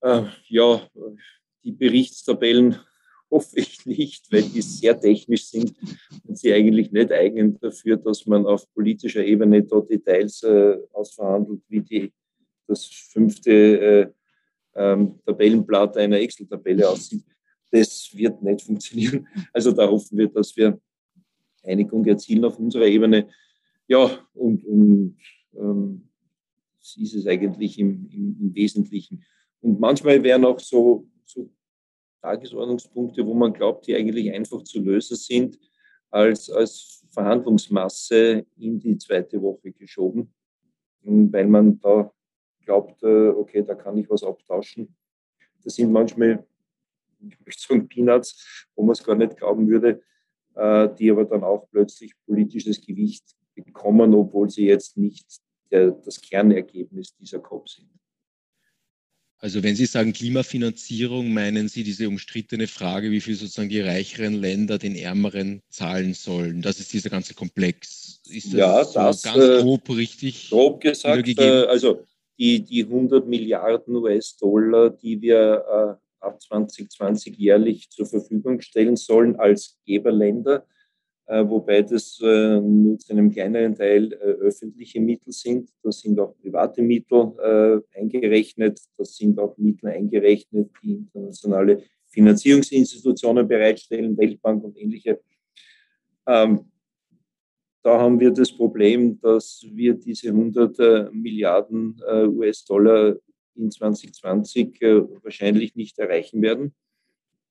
Äh, 0.00 0.24
ja, 0.48 0.88
die 1.62 1.72
Berichtstabellen 1.72 2.76
hoffe 3.30 3.60
ich 3.60 3.84
nicht, 3.86 4.32
weil 4.32 4.42
die 4.42 4.62
sehr 4.62 4.98
technisch 4.98 5.46
sind 5.46 5.74
und 6.26 6.38
sie 6.38 6.52
eigentlich 6.52 6.90
nicht 6.90 7.12
eignen 7.12 7.58
dafür, 7.60 7.96
dass 7.96 8.26
man 8.26 8.46
auf 8.46 8.72
politischer 8.72 9.24
Ebene 9.24 9.62
dort 9.62 9.90
Details 9.90 10.42
äh, 10.42 10.78
ausverhandelt, 10.92 11.62
wie 11.68 11.80
die, 11.82 12.12
das 12.66 12.86
fünfte 12.86 13.50
äh, 13.50 14.12
ähm, 14.74 15.18
Tabellenblatt 15.26 15.96
einer 15.96 16.18
Excel-Tabelle 16.20 16.88
aussieht. 16.88 17.24
Das 17.70 18.10
wird 18.14 18.42
nicht 18.42 18.62
funktionieren. 18.62 19.26
Also 19.52 19.72
da 19.72 19.88
hoffen 19.88 20.18
wir, 20.18 20.28
dass 20.28 20.56
wir 20.56 20.80
Einigung 21.62 22.04
erzielen 22.06 22.44
auf 22.44 22.58
unserer 22.58 22.86
Ebene. 22.86 23.28
Ja, 23.86 24.10
und, 24.34 24.64
und 24.64 25.16
ähm, 25.54 26.08
das 26.78 26.96
ist 26.96 27.14
es 27.14 27.26
eigentlich 27.26 27.78
im, 27.78 28.08
im, 28.10 28.36
im, 28.40 28.54
Wesentlichen. 28.54 29.24
Und 29.60 29.78
manchmal 29.78 30.22
wären 30.22 30.44
auch 30.44 30.58
so, 30.58 31.06
so 31.24 31.50
Tagesordnungspunkte, 32.22 33.26
wo 33.26 33.34
man 33.34 33.52
glaubt, 33.52 33.86
die 33.86 33.94
eigentlich 33.94 34.32
einfach 34.32 34.62
zu 34.62 34.80
lösen 34.80 35.16
sind, 35.16 35.58
als, 36.10 36.50
als 36.50 37.04
Verhandlungsmasse 37.10 38.46
in 38.56 38.80
die 38.80 38.96
zweite 38.98 39.40
Woche 39.42 39.72
geschoben, 39.72 40.32
weil 41.02 41.46
man 41.46 41.78
da 41.80 42.12
glaubt, 42.64 43.02
äh, 43.02 43.28
okay, 43.28 43.62
da 43.62 43.74
kann 43.74 43.96
ich 43.98 44.08
was 44.08 44.22
abtauschen. 44.22 44.94
Das 45.62 45.74
sind 45.74 45.92
manchmal, 45.92 46.46
ich 47.20 47.38
möchte 47.44 47.62
sagen, 47.62 47.88
Peanuts, 47.88 48.66
wo 48.74 48.82
man 48.82 48.92
es 48.92 49.04
gar 49.04 49.14
nicht 49.14 49.36
glauben 49.36 49.68
würde, 49.68 50.02
äh, 50.54 50.88
die 50.98 51.10
aber 51.10 51.24
dann 51.24 51.44
auch 51.44 51.68
plötzlich 51.70 52.14
politisches 52.26 52.80
Gewicht 52.80 53.24
bekommen, 53.54 54.14
obwohl 54.14 54.48
sie 54.48 54.66
jetzt 54.66 54.96
nicht 54.96 55.26
der, 55.70 55.90
das 55.90 56.20
Kernergebnis 56.20 57.14
dieser 57.16 57.40
COP 57.40 57.68
sind. 57.68 57.88
Also 59.42 59.62
wenn 59.62 59.74
Sie 59.74 59.86
sagen 59.86 60.12
Klimafinanzierung, 60.12 61.32
meinen 61.32 61.68
Sie 61.68 61.82
diese 61.82 62.08
umstrittene 62.08 62.66
Frage, 62.66 63.10
wie 63.10 63.22
viel 63.22 63.36
sozusagen 63.36 63.70
die 63.70 63.80
reicheren 63.80 64.34
Länder 64.34 64.76
den 64.76 64.94
ärmeren 64.94 65.62
zahlen 65.70 66.12
sollen? 66.12 66.60
Das 66.60 66.78
ist 66.78 66.92
dieser 66.92 67.08
ganze 67.08 67.32
Komplex. 67.32 68.20
Ist 68.28 68.48
das, 68.48 68.52
ja, 68.52 68.84
so 68.84 69.00
das 69.00 69.22
ganz 69.22 69.42
äh, 69.42 69.62
grob 69.62 69.88
richtig? 69.88 70.50
Grob 70.50 70.82
gesagt, 70.82 71.26
äh, 71.26 71.64
also 71.64 72.04
die, 72.40 72.64
die 72.64 72.84
100 72.84 73.28
Milliarden 73.28 73.94
US-Dollar, 73.96 74.90
die 74.90 75.20
wir 75.20 75.98
äh, 76.20 76.24
ab 76.24 76.40
2020 76.40 77.36
jährlich 77.36 77.90
zur 77.90 78.06
Verfügung 78.06 78.62
stellen 78.62 78.96
sollen 78.96 79.36
als 79.36 79.78
Geberländer, 79.86 80.66
äh, 81.26 81.46
wobei 81.46 81.82
das 81.82 82.18
äh, 82.22 82.58
nur 82.58 82.98
zu 82.98 83.12
einem 83.12 83.30
kleineren 83.30 83.74
Teil 83.74 84.14
äh, 84.14 84.16
öffentliche 84.16 85.00
Mittel 85.00 85.34
sind. 85.34 85.68
Da 85.82 85.92
sind 85.92 86.18
auch 86.18 86.34
private 86.40 86.80
Mittel 86.82 87.84
eingerechnet, 87.94 88.80
da 88.96 89.04
sind 89.04 89.38
auch 89.38 89.56
Mittel 89.58 89.90
eingerechnet, 89.90 90.70
die 90.82 90.94
internationale 90.94 91.82
Finanzierungsinstitutionen 92.08 93.46
bereitstellen, 93.46 94.16
Weltbank 94.16 94.64
und 94.64 94.78
ähnliche. 94.78 95.20
Ähm, 96.26 96.70
da 97.82 97.98
haben 97.98 98.20
wir 98.20 98.30
das 98.30 98.52
Problem, 98.52 99.18
dass 99.20 99.64
wir 99.70 99.94
diese 99.94 100.28
100 100.28 101.12
Milliarden 101.12 102.00
US-Dollar 102.06 103.16
in 103.54 103.70
2020 103.70 104.80
wahrscheinlich 105.22 105.74
nicht 105.76 105.98
erreichen 105.98 106.42
werden. 106.42 106.74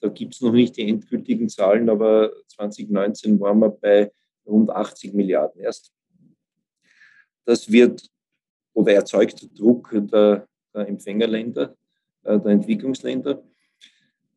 Da 0.02 0.08
gibt 0.10 0.36
es 0.36 0.42
noch 0.42 0.54
nicht 0.54 0.78
die 0.78 0.88
endgültigen 0.88 1.50
Zahlen, 1.50 1.90
aber 1.90 2.32
2019 2.48 3.40
waren 3.40 3.60
wir 3.60 3.70
bei 3.70 4.12
rund 4.46 4.70
80 4.70 5.14
Milliarden 5.14 5.62
erst. 5.62 5.92
Das 7.46 7.72
wird 7.72 8.10
oder 8.74 8.94
erzeugt 8.94 9.48
Druck 9.60 9.90
der, 9.92 10.48
der 10.74 10.88
Empfängerländer, 10.88 11.76
äh, 12.24 12.40
der 12.40 12.52
Entwicklungsländer. 12.52 13.44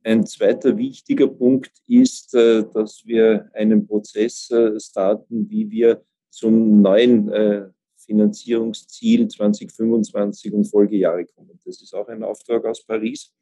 Ein 0.05 0.27
zweiter 0.27 0.77
wichtiger 0.77 1.29
Punkt 1.29 1.71
ist, 1.87 2.35
äh, 2.35 2.65
dass 2.75 3.07
wir 3.07 3.49
einen 3.55 3.87
Prozess 3.87 4.51
äh, 4.51 4.79
starten, 4.81 5.49
wie 5.49 5.71
wir 5.71 6.03
zum 6.31 6.81
neuen 6.81 7.73
Finanzierungsziel 7.95 9.29
2025 9.29 10.53
und 10.55 10.65
Folgejahre 10.65 11.27
kommen. 11.27 11.61
Das 11.63 11.83
ist 11.83 11.95
auch 11.95 12.09
ein 12.09 12.23
Auftrag 12.23 12.65
aus 12.65 12.83
Paris. 12.83 13.35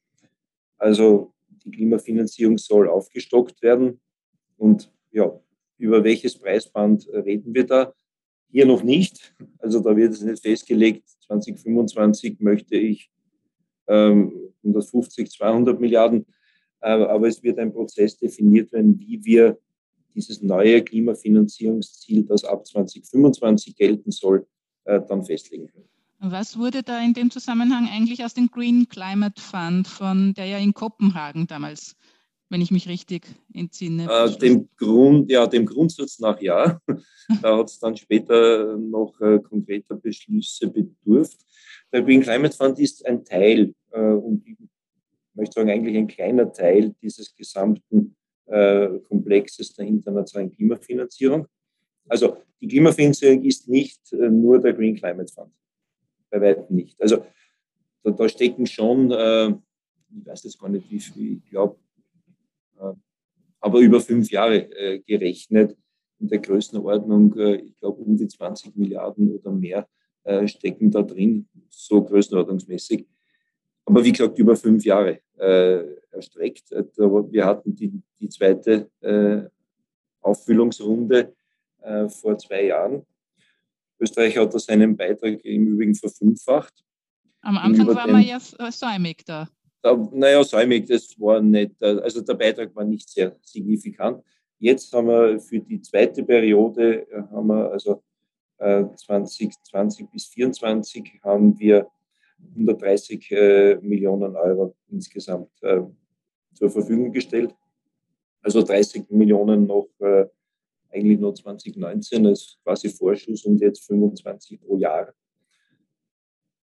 Also 0.76 1.33
die 1.64 1.71
Klimafinanzierung 1.71 2.59
soll 2.59 2.88
aufgestockt 2.88 3.62
werden. 3.62 4.00
Und 4.57 4.93
ja, 5.12 5.33
über 5.79 6.02
welches 6.02 6.37
Preisband 6.37 7.09
reden 7.12 7.55
wir 7.55 7.64
da? 7.64 7.95
Hier 8.50 8.67
noch 8.67 8.83
nicht. 8.83 9.35
Also 9.59 9.79
da 9.79 9.97
wird 9.97 10.12
es 10.12 10.23
nicht 10.23 10.43
festgelegt. 10.43 11.09
2025 11.26 12.40
möchte 12.40 12.76
ich 12.76 13.09
ähm, 13.87 14.52
150, 14.64 15.31
200 15.31 15.81
Milliarden. 15.81 16.26
Äh, 16.80 16.90
aber 16.90 17.28
es 17.28 17.42
wird 17.42 17.58
ein 17.58 17.72
Prozess 17.72 18.16
definiert 18.16 18.72
werden, 18.72 18.99
wie 18.99 19.25
wir 19.25 19.58
dieses 20.14 20.42
neue 20.42 20.82
Klimafinanzierungsziel, 20.82 22.25
das 22.25 22.44
ab 22.44 22.66
2025 22.66 23.76
gelten 23.76 24.10
soll, 24.10 24.46
äh, 24.84 25.00
dann 25.08 25.25
festlegen 25.25 25.68
können. 25.68 25.88
Was 26.22 26.58
wurde 26.58 26.82
da 26.82 27.02
in 27.02 27.14
dem 27.14 27.30
Zusammenhang 27.30 27.88
eigentlich 27.90 28.25
aus 28.25 28.34
dem 28.34 28.49
Green 28.49 28.88
Climate 28.88 29.40
Fund, 29.40 29.88
von 29.88 30.34
der 30.34 30.46
ja 30.46 30.58
in 30.58 30.75
Kopenhagen 30.75 31.46
damals, 31.46 31.96
wenn 32.50 32.60
ich 32.60 32.70
mich 32.70 32.88
richtig 32.88 33.26
entsinne? 33.54 34.06
Äh, 34.10 34.37
dem, 34.38 34.68
Grund, 34.76 35.30
ja, 35.30 35.46
dem 35.46 35.64
Grundsatz 35.64 36.18
nach 36.18 36.40
ja. 36.42 36.78
da 37.42 37.56
hat 37.56 37.70
es 37.70 37.78
dann 37.78 37.96
später 37.96 38.76
noch 38.76 39.18
äh, 39.20 39.38
konkreter 39.38 39.94
Beschlüsse 39.94 40.68
bedurft. 40.68 41.38
Der 41.92 42.02
Green 42.02 42.20
Climate 42.20 42.54
Fund 42.54 42.78
ist 42.78 43.06
ein 43.06 43.25
Teil, 43.25 43.75
äh, 43.92 44.00
und 44.00 44.44
möchte 45.40 45.54
sagen, 45.54 45.70
eigentlich 45.70 45.97
ein 45.97 46.06
kleiner 46.06 46.52
Teil 46.52 46.94
dieses 47.02 47.35
gesamten 47.35 48.16
äh, 48.47 48.88
Komplexes 49.09 49.75
der 49.75 49.87
internationalen 49.87 50.52
Klimafinanzierung. 50.52 51.47
Also 52.08 52.36
die 52.60 52.69
Klimafinanzierung 52.69 53.43
ist 53.45 53.69
nicht 53.69 54.12
äh, 54.12 54.28
nur 54.28 54.60
der 54.60 54.75
Green 54.75 54.97
Climate 54.97 55.32
Fund 55.32 55.52
bei 56.30 56.41
weitem 56.41 56.76
nicht. 56.76 57.00
Also 57.00 57.25
da, 58.02 58.10
da 58.10 58.28
stecken 58.28 58.67
schon, 58.67 59.10
äh, 59.10 59.49
ich 59.49 60.26
weiß 60.26 60.45
jetzt 60.45 60.58
gar 60.58 60.69
nicht, 60.69 60.91
wie 60.91 61.00
viel, 61.00 61.38
ich 61.38 61.50
glaube, 61.50 61.76
äh, 62.78 62.93
aber 63.60 63.80
über 63.80 64.00
fünf 64.00 64.30
Jahre 64.30 64.71
äh, 64.76 65.00
gerechnet 65.00 65.76
in 66.19 66.28
der 66.28 66.38
Größenordnung, 66.38 67.36
äh, 67.36 67.56
ich 67.56 67.76
glaube, 67.76 68.02
um 68.02 68.17
die 68.17 68.28
20 68.28 68.76
Milliarden 68.76 69.34
oder 69.34 69.52
mehr 69.52 69.88
stecken 70.45 70.91
da 70.91 71.00
drin, 71.00 71.49
so 71.71 72.04
größenordnungsmäßig. 72.04 73.06
Aber 73.86 74.04
wie 74.04 74.12
gesagt, 74.12 74.38
über 74.38 74.54
fünf 74.54 74.84
Jahre 74.84 75.21
erstreckt. 75.41 76.71
Wir 76.71 77.47
hatten 77.47 77.75
die, 77.75 77.93
die 78.21 78.29
zweite 78.29 78.91
Auffüllungsrunde 80.21 81.35
vor 82.09 82.37
zwei 82.37 82.67
Jahren 82.67 83.07
Österreich 84.00 84.37
hat 84.37 84.55
da 84.55 84.59
seinen 84.59 84.97
Beitrag 84.97 85.45
im 85.45 85.67
Übrigen 85.67 85.95
verfünffacht. 85.95 86.73
Am 87.43 87.59
Anfang 87.59 87.87
war 87.89 88.07
man 88.07 88.23
ja 88.23 88.39
säumig 88.41 89.25
da. 89.25 89.49
da. 89.83 89.95
Naja, 90.13 90.43
säumig, 90.43 90.87
das 90.87 91.19
war 91.19 91.41
nicht, 91.41 91.83
also 91.83 92.23
der 92.23 92.35
Beitrag 92.35 92.75
war 92.75 92.85
nicht 92.85 93.09
sehr 93.09 93.37
signifikant. 93.43 94.23
Jetzt 94.59 94.93
haben 94.93 95.09
wir 95.09 95.41
für 95.41 95.61
die 95.61 95.81
zweite 95.81 96.23
Periode, 96.23 97.07
äh, 97.11 97.23
haben 97.31 97.47
wir 97.47 97.71
also 97.71 98.03
2020 98.59 100.05
äh, 100.05 100.09
bis 100.13 100.31
2024 100.31 101.21
haben 101.23 101.59
wir 101.59 101.87
130 102.50 103.31
äh, 103.31 103.79
Millionen 103.83 104.37
Euro 104.37 104.75
insgesamt 104.89 105.50
zur 106.55 106.71
Verfügung 106.71 107.13
gestellt. 107.13 107.55
Also 108.43 108.63
30 108.63 109.11
Millionen 109.11 109.67
noch 109.67 109.89
eigentlich 110.91 111.19
nur 111.19 111.35
2019 111.35 112.26
als 112.26 112.59
quasi 112.65 112.89
Vorschuss 112.89 113.45
und 113.45 113.61
jetzt 113.61 113.87
25 113.87 114.61
pro 114.61 114.76
Jahr. 114.76 115.13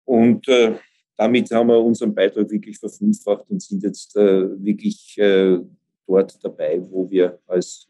Und 0.05 0.47
äh, 0.47 0.75
damit 1.17 1.51
haben 1.51 1.67
wir 1.67 1.79
unseren 1.79 2.13
Beitrag 2.13 2.49
wirklich 2.49 2.77
verfünffacht 2.77 3.49
und 3.49 3.61
sind 3.61 3.83
jetzt 3.83 4.15
äh, 4.15 4.63
wirklich 4.63 5.17
äh, 5.17 5.59
dort 6.07 6.43
dabei, 6.43 6.81
wo 6.89 7.09
wir 7.09 7.39
als 7.47 7.87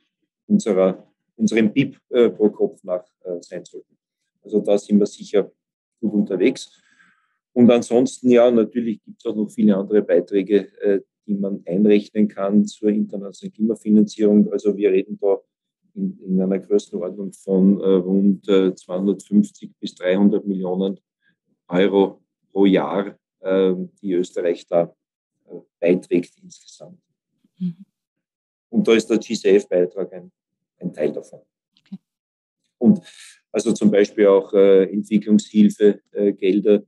unserer, 0.47 1.07
unserem 1.35 1.71
BIP 1.71 1.97
äh, 2.09 2.29
pro 2.29 2.49
Kopf 2.49 2.83
nach 2.83 3.05
äh, 3.23 3.41
sein 3.41 3.65
sollten. 3.65 3.97
Also 4.43 4.59
da 4.59 4.77
sind 4.77 4.99
wir 4.99 5.05
sicher 5.05 5.49
gut 5.99 6.13
unterwegs. 6.13 6.81
Und 7.53 7.69
ansonsten, 7.69 8.29
ja, 8.29 8.49
natürlich 8.49 9.03
gibt 9.03 9.19
es 9.19 9.25
auch 9.25 9.35
noch 9.35 9.49
viele 9.49 9.77
andere 9.77 10.01
Beiträge, 10.01 10.75
äh, 10.81 11.01
die 11.25 11.35
man 11.35 11.63
einrechnen 11.65 12.27
kann 12.27 12.65
zur 12.65 12.89
internationalen 12.89 13.53
Klimafinanzierung. 13.53 14.51
Also 14.51 14.75
wir 14.75 14.91
reden 14.91 15.17
da 15.21 15.39
in, 15.93 16.19
in 16.19 16.41
einer 16.41 16.59
Größenordnung 16.59 17.31
von 17.33 17.79
äh, 17.79 17.85
rund 17.85 18.47
äh, 18.49 18.73
250 18.73 19.71
bis 19.79 19.95
300 19.95 20.45
Millionen 20.45 20.99
Euro 21.67 22.23
pro 22.51 22.65
Jahr, 22.65 23.17
äh, 23.39 23.73
die 24.01 24.13
Österreich 24.13 24.65
da 24.67 24.93
äh, 25.45 25.59
beiträgt 25.79 26.33
insgesamt. 26.41 26.99
Mhm. 27.59 27.85
Und 28.69 28.87
da 28.87 28.93
ist 28.93 29.07
der 29.07 29.19
GCF-Beitrag 29.19 30.11
ein, 30.13 30.31
ein, 30.79 30.91
Teil 30.91 31.11
davon. 31.11 31.41
Okay. 31.79 31.97
Und 32.79 33.01
also 33.51 33.71
zum 33.71 33.91
Beispiel 33.91 34.25
auch 34.27 34.51
äh, 34.53 34.91
Entwicklungshilfegelder, 34.91 36.75
äh, 36.75 36.81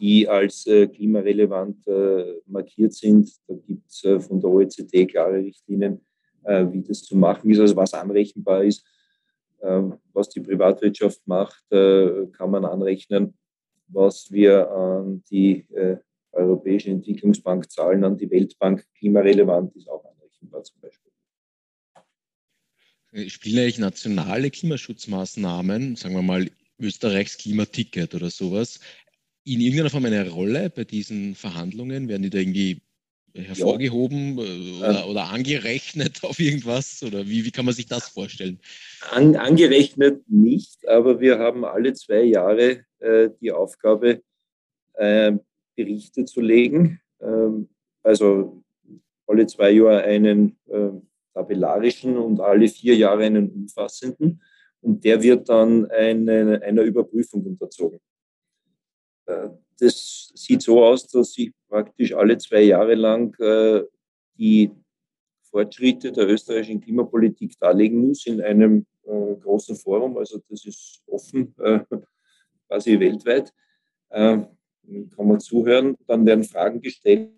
die 0.00 0.28
als 0.28 0.64
klimarelevant 0.64 1.86
markiert 2.46 2.92
sind. 2.92 3.30
Da 3.46 3.54
gibt 3.66 3.88
es 3.88 4.00
von 4.26 4.40
der 4.40 4.50
OECD 4.50 5.06
klare 5.06 5.36
Richtlinien, 5.36 6.00
äh, 6.46 6.66
wie 6.72 6.82
das 6.82 7.02
zu 7.02 7.16
machen 7.16 7.50
ist, 7.50 7.58
also 7.58 7.76
was 7.76 7.92
anrechenbar 7.92 8.64
ist. 8.64 8.84
Ähm, 9.62 9.98
was 10.12 10.28
die 10.28 10.40
Privatwirtschaft 10.40 11.26
macht, 11.26 11.64
äh, 11.72 12.26
kann 12.32 12.50
man 12.50 12.64
anrechnen. 12.64 13.34
Was 13.88 14.30
wir 14.30 14.70
an 14.70 15.22
die 15.30 15.66
äh, 15.74 15.96
Europäische 16.32 16.90
Entwicklungsbank 16.90 17.70
zahlen, 17.70 18.04
an 18.04 18.16
die 18.16 18.30
Weltbank 18.30 18.86
klimarelevant 18.98 19.74
ist 19.74 19.88
auch 19.88 20.04
anrechenbar 20.04 20.62
zum 20.62 20.80
Beispiel. 20.80 21.10
Spielen 23.28 23.60
eigentlich 23.60 23.78
nationale 23.78 24.50
Klimaschutzmaßnahmen, 24.50 25.96
sagen 25.96 26.14
wir 26.14 26.22
mal 26.22 26.50
Österreichs 26.78 27.38
Klimaticket 27.38 28.14
oder 28.14 28.28
sowas, 28.28 28.80
in 29.46 29.60
irgendeiner 29.60 29.90
Form 29.90 30.04
eine 30.04 30.28
Rolle 30.28 30.70
bei 30.70 30.84
diesen 30.84 31.34
Verhandlungen? 31.34 32.08
Werden 32.08 32.22
die 32.22 32.30
da 32.30 32.38
irgendwie 32.38 32.80
hervorgehoben 33.32 34.38
ja. 34.38 34.44
Äh, 34.44 34.78
oder, 34.78 35.08
oder, 35.08 35.24
angerechnet 35.24 36.22
auf 36.24 36.38
irgendwas? 36.38 37.02
Oder 37.02 37.26
wie, 37.26 37.44
wie 37.44 37.50
kann 37.50 37.64
man 37.64 37.74
sich 37.74 37.86
das 37.86 38.08
vorstellen? 38.08 38.58
An, 39.10 39.36
angerechnet 39.36 40.22
nicht, 40.28 40.86
aber 40.88 41.20
wir 41.20 41.38
haben 41.38 41.64
alle 41.64 41.92
zwei 41.94 42.22
Jahre 42.22 42.84
äh, 42.98 43.30
die 43.40 43.52
Aufgabe, 43.52 44.22
äh, 44.94 45.32
Berichte 45.76 46.24
zu 46.24 46.40
legen. 46.40 47.00
Ähm, 47.20 47.68
also 48.02 48.62
alle 49.26 49.46
zwei 49.46 49.70
Jahre 49.70 50.02
einen 50.02 50.56
äh, 50.68 50.90
tabellarischen 51.34 52.16
und 52.16 52.40
alle 52.40 52.68
vier 52.68 52.96
Jahre 52.96 53.24
einen 53.24 53.50
umfassenden. 53.50 54.42
Und 54.80 55.04
der 55.04 55.22
wird 55.22 55.48
dann 55.48 55.90
eine, 55.90 56.62
einer 56.62 56.82
Überprüfung 56.82 57.44
unterzogen. 57.44 58.00
Das 59.26 60.32
sieht 60.34 60.62
so 60.62 60.84
aus, 60.84 61.06
dass 61.08 61.36
ich 61.36 61.52
praktisch 61.68 62.14
alle 62.14 62.38
zwei 62.38 62.62
Jahre 62.62 62.94
lang 62.94 63.36
die 64.38 64.70
Fortschritte 65.50 66.12
der 66.12 66.28
österreichischen 66.28 66.80
Klimapolitik 66.80 67.58
darlegen 67.58 68.06
muss 68.06 68.26
in 68.26 68.40
einem 68.40 68.86
großen 69.04 69.76
Forum. 69.76 70.16
Also 70.16 70.40
das 70.48 70.64
ist 70.64 71.02
offen, 71.06 71.54
quasi 72.68 72.98
weltweit. 72.98 73.52
Kann 74.10 74.48
man 75.16 75.40
zuhören. 75.40 75.96
Dann 76.06 76.24
werden 76.26 76.44
Fragen 76.44 76.80
gestellt 76.80 77.30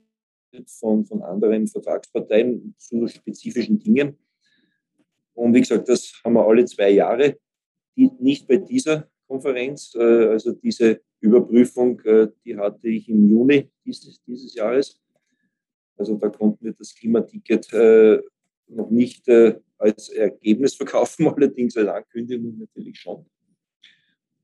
von, 0.66 1.04
von 1.04 1.22
anderen 1.22 1.66
Vertragsparteien 1.66 2.74
zu 2.78 3.06
spezifischen 3.06 3.78
Dingen. 3.78 4.18
Und 5.34 5.54
wie 5.54 5.60
gesagt, 5.60 5.88
das 5.88 6.20
haben 6.24 6.34
wir 6.34 6.46
alle 6.46 6.64
zwei 6.64 6.90
Jahre. 6.90 7.38
Die, 7.96 8.10
nicht 8.18 8.46
bei 8.46 8.56
dieser 8.56 9.08
Konferenz, 9.28 9.94
äh, 9.94 10.28
also 10.28 10.52
diese 10.52 11.00
Überprüfung, 11.20 12.00
äh, 12.00 12.28
die 12.44 12.56
hatte 12.56 12.88
ich 12.88 13.08
im 13.08 13.28
Juni 13.28 13.70
dieses, 13.84 14.22
dieses 14.24 14.54
Jahres. 14.54 15.00
Also 15.96 16.16
da 16.16 16.28
konnten 16.28 16.64
wir 16.64 16.72
das 16.72 16.94
Klimaticket 16.94 17.72
äh, 17.72 18.20
noch 18.68 18.90
nicht 18.90 19.28
als 19.78 20.08
Ergebnis 20.10 20.74
verkaufen, 20.74 21.26
allerdings 21.34 21.76
als 21.76 21.88
Ankündigung 21.88 22.58
natürlich 22.58 22.98
schon. 22.98 23.24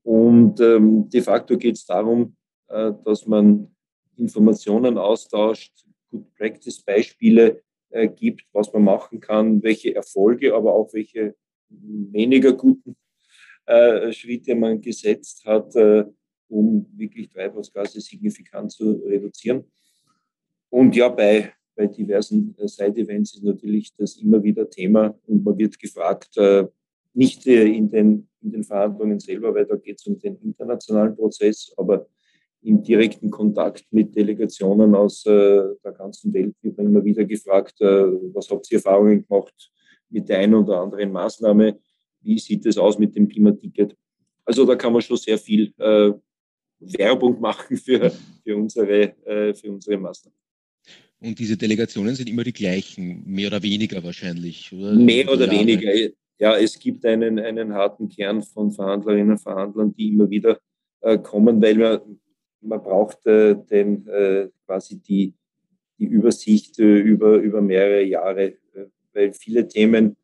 Und 0.03 0.59
ähm, 0.59 1.09
de 1.09 1.21
facto 1.21 1.57
geht 1.57 1.75
es 1.75 1.85
darum, 1.85 2.35
dass 2.67 3.27
man 3.27 3.75
Informationen 4.17 4.97
austauscht, 4.97 5.85
Good 6.09 6.33
Practice 6.35 6.81
Beispiele 6.81 7.61
äh, 7.89 8.09
gibt, 8.09 8.45
was 8.51 8.73
man 8.73 8.83
machen 8.83 9.19
kann, 9.19 9.63
welche 9.63 9.95
Erfolge, 9.95 10.53
aber 10.53 10.73
auch 10.73 10.93
welche 10.93 11.35
weniger 11.69 12.53
guten 12.53 12.95
äh, 13.65 14.11
Schritte 14.11 14.55
man 14.55 14.81
gesetzt 14.81 15.45
hat, 15.45 15.75
äh, 15.75 16.05
um 16.47 16.87
wirklich 16.95 17.29
Treibhausgase 17.29 17.99
signifikant 17.99 18.71
zu 18.71 18.91
reduzieren. 19.05 19.63
Und 20.69 20.95
ja, 20.95 21.09
bei, 21.09 21.53
bei 21.75 21.87
diversen 21.87 22.55
äh, 22.57 22.67
Side-Events 22.67 23.35
ist 23.35 23.43
natürlich 23.43 23.93
das 23.95 24.17
immer 24.17 24.41
wieder 24.43 24.69
Thema 24.69 25.17
und 25.27 25.43
man 25.43 25.57
wird 25.57 25.79
gefragt, 25.79 26.37
äh, 26.37 26.65
nicht 27.13 27.47
äh, 27.47 27.65
in 27.65 27.89
den, 27.89 28.27
in 28.41 28.51
den 28.51 28.63
Verhandlungen 28.63 29.19
selber, 29.19 29.53
weil 29.53 29.65
da 29.65 29.75
geht 29.75 29.99
es 29.99 30.05
um 30.05 30.19
den 30.19 30.37
internationalen 30.37 31.15
Prozess, 31.15 31.73
aber 31.77 32.07
im 32.61 32.81
direkten 32.83 33.29
Kontakt 33.29 33.85
mit 33.91 34.15
Delegationen 34.15 34.95
aus 34.95 35.21
der 35.21 35.77
ganzen 35.95 36.33
Welt 36.33 36.55
wird 36.63 36.75
man 36.77 36.87
immer 36.87 37.05
wieder 37.05 37.23
gefragt, 37.23 37.75
was 37.79 38.49
habt 38.49 38.71
ihr 38.71 38.79
Erfahrungen 38.79 39.23
gemacht 39.23 39.71
mit 40.09 40.27
der 40.27 40.39
einen 40.39 40.55
oder 40.55 40.79
anderen 40.81 41.11
Maßnahme? 41.11 41.77
Wie 42.25 42.39
sieht 42.39 42.65
es 42.65 42.77
aus 42.77 42.99
mit 42.99 43.15
dem 43.15 43.27
Klimaticket? 43.27 43.95
Also 44.43 44.65
da 44.65 44.75
kann 44.75 44.93
man 44.93 45.01
schon 45.01 45.17
sehr 45.17 45.37
viel 45.37 45.73
äh, 45.77 46.11
Werbung 46.79 47.39
machen 47.39 47.77
für, 47.77 48.11
für, 48.43 48.55
unsere, 48.55 49.15
äh, 49.25 49.53
für 49.53 49.71
unsere 49.71 49.97
Maßnahmen. 49.97 50.37
Und 51.19 51.39
diese 51.39 51.57
Delegationen 51.57 52.13
sind 52.15 52.29
immer 52.29 52.43
die 52.43 52.53
gleichen, 52.53 53.23
mehr 53.25 53.47
oder 53.47 53.63
weniger 53.63 54.03
wahrscheinlich, 54.03 54.71
oder? 54.73 54.93
Mehr 54.93 55.31
oder 55.31 55.49
weniger. 55.49 55.91
Ja, 56.37 56.57
es 56.57 56.77
gibt 56.77 57.05
einen, 57.05 57.39
einen 57.39 57.73
harten 57.73 58.09
Kern 58.09 58.43
von 58.43 58.71
Verhandlerinnen 58.71 59.31
und 59.31 59.37
Verhandlern, 59.37 59.95
die 59.95 60.09
immer 60.09 60.29
wieder 60.29 60.59
äh, 61.01 61.17
kommen, 61.17 61.61
weil 61.61 61.77
wir 61.77 62.05
man 62.65 62.81
braucht 62.81 63.25
äh, 63.25 63.55
den, 63.55 64.07
äh, 64.07 64.49
quasi 64.65 64.99
die, 64.99 65.33
die 65.97 66.05
Übersicht 66.05 66.79
äh, 66.79 66.99
über, 66.99 67.37
über 67.37 67.61
mehrere 67.61 68.03
Jahre, 68.03 68.57
äh, 68.73 68.85
weil 69.13 69.33
viele 69.33 69.67
Themen, 69.67 70.17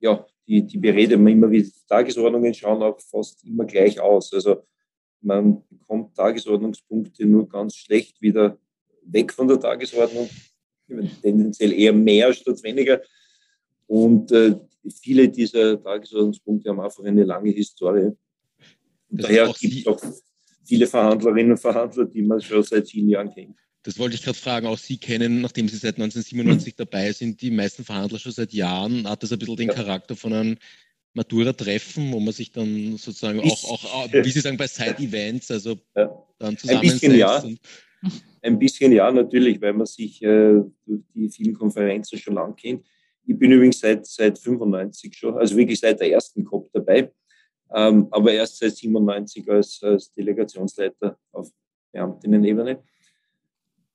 ja, 0.00 0.26
die, 0.48 0.62
die 0.62 0.78
bereden 0.78 1.22
man 1.22 1.34
immer 1.34 1.50
wieder. 1.50 1.68
Tagesordnungen 1.86 2.54
schauen 2.54 2.82
auch 2.82 2.98
fast 3.00 3.44
immer 3.44 3.66
gleich 3.66 4.00
aus. 4.00 4.32
Also 4.32 4.62
man 5.20 5.62
bekommt 5.68 6.16
Tagesordnungspunkte 6.16 7.26
nur 7.26 7.48
ganz 7.48 7.76
schlecht 7.76 8.20
wieder 8.22 8.58
weg 9.02 9.32
von 9.32 9.46
der 9.46 9.60
Tagesordnung, 9.60 10.28
tendenziell 11.22 11.72
eher 11.72 11.92
mehr 11.92 12.32
statt 12.32 12.62
weniger. 12.62 13.02
Und 13.86 14.32
äh, 14.32 14.56
viele 15.02 15.28
dieser 15.28 15.82
Tagesordnungspunkte 15.82 16.70
haben 16.70 16.80
einfach 16.80 17.04
eine 17.04 17.24
lange 17.24 17.50
Historie. 17.50 18.12
Daher 19.10 19.52
gibt 19.58 19.74
es 19.74 19.86
auch 19.86 20.00
viele 20.64 20.86
Verhandlerinnen 20.86 21.52
und 21.52 21.58
Verhandler, 21.58 22.04
die 22.06 22.22
man 22.22 22.40
schon 22.40 22.62
seit 22.62 22.88
vielen 22.88 23.08
Jahren 23.08 23.32
kennt. 23.32 23.56
Das 23.88 23.98
wollte 23.98 24.16
ich 24.16 24.22
gerade 24.22 24.36
fragen. 24.36 24.66
Auch 24.66 24.76
Sie 24.76 24.98
kennen, 24.98 25.40
nachdem 25.40 25.66
Sie 25.66 25.76
seit 25.76 25.94
1997 25.94 26.76
dabei 26.76 27.10
sind, 27.12 27.40
die 27.40 27.50
meisten 27.50 27.84
Verhandler 27.84 28.18
schon 28.18 28.32
seit 28.32 28.52
Jahren. 28.52 29.08
Hat 29.08 29.22
das 29.22 29.32
ein 29.32 29.38
bisschen 29.38 29.56
den. 29.56 29.68
Charakter 29.68 30.14
von 30.14 30.34
einem 30.34 30.58
Matura-Treffen, 31.14 32.12
wo 32.12 32.20
man 32.20 32.34
sich 32.34 32.52
dann 32.52 32.98
sozusagen 32.98 33.40
auch, 33.40 33.64
auch, 33.64 34.12
wie 34.12 34.30
Sie 34.30 34.40
sagen, 34.40 34.58
bei 34.58 34.66
Side-Events, 34.66 35.50
also 35.50 35.78
ja. 35.96 36.22
dann 36.38 36.58
zusammensetzt? 36.58 37.02
Ein 37.02 37.12
bisschen 37.12 37.18
ja. 37.18 37.42
Ein 38.42 38.58
bisschen 38.58 38.92
ja, 38.92 39.10
natürlich, 39.10 39.58
weil 39.62 39.72
man 39.72 39.86
sich 39.86 40.22
äh, 40.22 40.60
durch 40.84 41.02
die 41.14 41.30
vielen 41.30 41.54
Konferenzen 41.54 42.18
schon 42.18 42.34
lang 42.34 42.54
kennt. 42.54 42.84
Ich 43.26 43.38
bin 43.38 43.50
übrigens 43.52 43.80
seit, 43.80 44.06
seit 44.06 44.38
95 44.38 45.16
schon, 45.16 45.34
also 45.38 45.56
wirklich 45.56 45.80
seit 45.80 45.98
der 45.98 46.12
ersten 46.12 46.44
COP 46.44 46.70
dabei 46.74 47.10
ähm, 47.74 48.08
aber 48.10 48.32
erst 48.32 48.58
seit 48.58 48.76
97 48.76 49.48
als, 49.50 49.82
als 49.82 50.12
Delegationsleiter 50.12 51.18
auf 51.32 51.50
Beamtinnen-Ebene. 51.92 52.82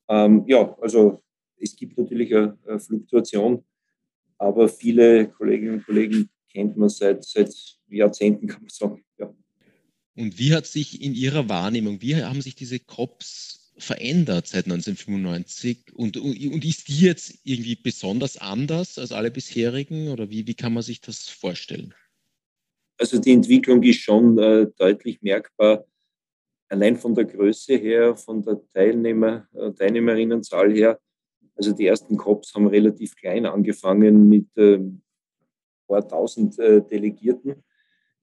Ähm, 0.10 0.44
ja, 0.48 0.76
also 0.82 1.24
es 1.60 1.76
gibt 1.76 1.98
natürlich 1.98 2.36
eine, 2.36 2.58
eine, 2.68 2.80
Fluktuation, 2.80 3.63
aber 4.38 4.68
viele 4.68 5.30
Kolleginnen 5.30 5.76
und 5.76 5.86
Kollegen 5.86 6.30
kennt 6.52 6.78
man 6.78 6.89
seit, 6.89 7.24
seit 7.24 7.54
Jahrzehnten, 7.88 8.48
kann 8.48 8.62
man 8.62 8.70
sagen. 8.70 9.04
Ja. 9.18 9.34
Und 10.16 10.38
wie 10.38 10.54
hat 10.54 10.66
sich 10.66 11.02
in 11.02 11.13
Ihrer 11.13 11.50
Wahrnehmung, 11.50 12.02
wie 12.02 12.16
haben 12.16 12.42
sich 12.42 12.56
diese 12.56 12.80
COPs 12.80 13.63
verändert 13.78 14.48
seit 14.48 14.66
1995 14.66 15.94
und, 15.94 16.18
und 16.18 16.63
ist 16.66 16.88
die 16.88 17.00
jetzt 17.00 17.39
irgendwie 17.44 17.76
besonders 17.76 18.38
anders 18.38 19.00
als 19.00 19.12
alle 19.12 19.32
bisherigen 19.32 20.10
oder 20.10 20.30
wie, 20.30 20.46
wie 20.46 20.54
kann 20.54 20.74
man 20.74 20.84
sich 20.84 21.02
das 21.02 21.28
vorstellen? 21.28 21.94
Also 22.98 23.20
die 23.20 23.32
Entwicklung 23.32 23.82
ist 23.82 24.02
schon 24.02 24.38
äh, 24.38 24.68
deutlich 24.78 25.22
merkbar, 25.22 25.86
allein 26.74 26.96
von 26.98 27.14
der 27.14 27.26
Größe 27.26 27.76
her, 27.76 28.16
von 28.16 28.42
der 28.42 28.60
Teilnehmer, 28.74 29.48
äh, 29.54 29.72
Teilnehmerinnenzahl 29.72 30.74
her. 30.74 31.00
Also 31.56 31.72
die 31.72 31.86
ersten 31.86 32.18
COPs 32.18 32.54
haben 32.56 32.68
relativ 32.68 33.16
klein 33.16 33.46
angefangen 33.46 34.28
mit 34.28 34.48
ein 34.58 35.04
paar 35.88 36.08
tausend 36.08 36.58
äh, 36.58 36.82
Delegierten. 36.82 37.64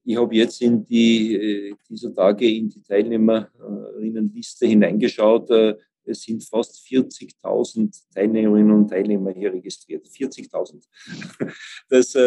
Ich 0.03 0.17
habe 0.17 0.35
jetzt 0.35 0.61
in 0.61 0.83
die, 0.83 1.35
äh, 1.35 1.75
dieser 1.89 2.13
Tage 2.13 2.45
in 2.53 2.67
die 2.67 2.83
Teilnehmerinnenliste 2.83 4.65
hineingeschaut. 4.65 5.49
Es 6.03 6.23
sind 6.23 6.43
fast 6.43 6.85
40.000 6.87 8.13
Teilnehmerinnen 8.13 8.71
und 8.71 8.89
Teilnehmer 8.89 9.31
hier 9.31 9.53
registriert. 9.53 10.05
40.000. 10.07 10.83
Das 11.89 12.17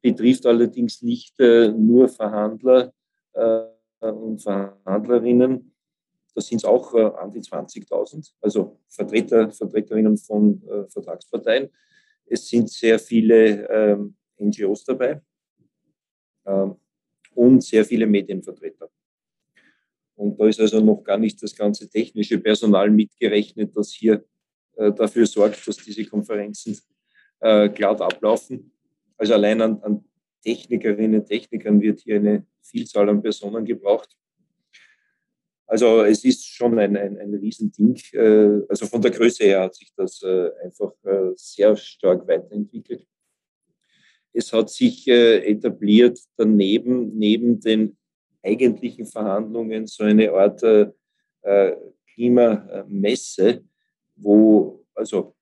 betrifft 0.00 0.46
allerdings 0.46 1.02
nicht 1.02 1.38
nur 1.38 2.08
Verhandler 2.08 2.92
und 4.00 4.42
Verhandlerinnen. 4.42 5.72
Da 6.34 6.40
sind 6.40 6.58
es 6.58 6.64
auch 6.64 6.94
äh, 6.94 7.02
an 7.18 7.32
die 7.32 7.40
20.000, 7.40 8.32
also 8.40 8.78
Vertreter, 8.88 9.50
Vertreterinnen 9.50 10.16
von 10.16 10.62
äh, 10.68 10.88
Vertragsparteien. 10.88 11.68
Es 12.26 12.48
sind 12.48 12.70
sehr 12.70 12.98
viele 12.98 13.68
ähm, 13.68 14.16
NGOs 14.40 14.84
dabei 14.84 15.20
ähm, 16.46 16.76
und 17.34 17.64
sehr 17.64 17.84
viele 17.84 18.06
Medienvertreter. 18.06 18.88
Und 20.14 20.38
da 20.38 20.46
ist 20.46 20.60
also 20.60 20.80
noch 20.80 21.02
gar 21.02 21.18
nicht 21.18 21.42
das 21.42 21.56
ganze 21.56 21.88
technische 21.88 22.38
Personal 22.38 22.90
mitgerechnet, 22.90 23.74
das 23.74 23.90
hier 23.92 24.24
äh, 24.76 24.92
dafür 24.92 25.26
sorgt, 25.26 25.66
dass 25.66 25.76
diese 25.76 26.04
Konferenzen 26.04 26.78
äh, 27.40 27.68
glatt 27.70 28.00
ablaufen. 28.00 28.72
Also 29.16 29.34
allein 29.34 29.60
an, 29.60 29.82
an 29.82 30.04
Technikerinnen 30.42 31.24
Technikern 31.24 31.80
wird 31.80 32.00
hier 32.00 32.16
eine 32.16 32.46
Vielzahl 32.62 33.08
an 33.08 33.22
Personen 33.22 33.64
gebraucht. 33.64 34.16
Also 35.70 36.02
es 36.02 36.24
ist 36.24 36.44
schon 36.48 36.78
ein, 36.80 36.96
ein, 36.96 37.16
ein 37.16 37.32
Riesending. 37.34 37.96
Äh, 38.12 38.66
also 38.68 38.86
von 38.86 39.00
der 39.00 39.12
Größe 39.12 39.44
her 39.44 39.60
hat 39.62 39.76
sich 39.76 39.92
das 39.96 40.20
äh, 40.22 40.50
einfach 40.64 40.92
äh, 41.04 41.30
sehr 41.36 41.76
stark 41.76 42.26
weiterentwickelt. 42.26 43.06
Es 44.32 44.52
hat 44.52 44.70
sich 44.70 45.08
etabliert 45.08 46.16
daneben, 46.36 47.16
neben 47.18 47.58
den 47.58 47.96
eigentlichen 48.44 49.04
Verhandlungen 49.04 49.88
so 49.88 50.04
eine 50.04 50.30
Art 50.30 50.62
Klimamesse, 52.14 53.64
wo 54.14 54.86
also 54.94 55.34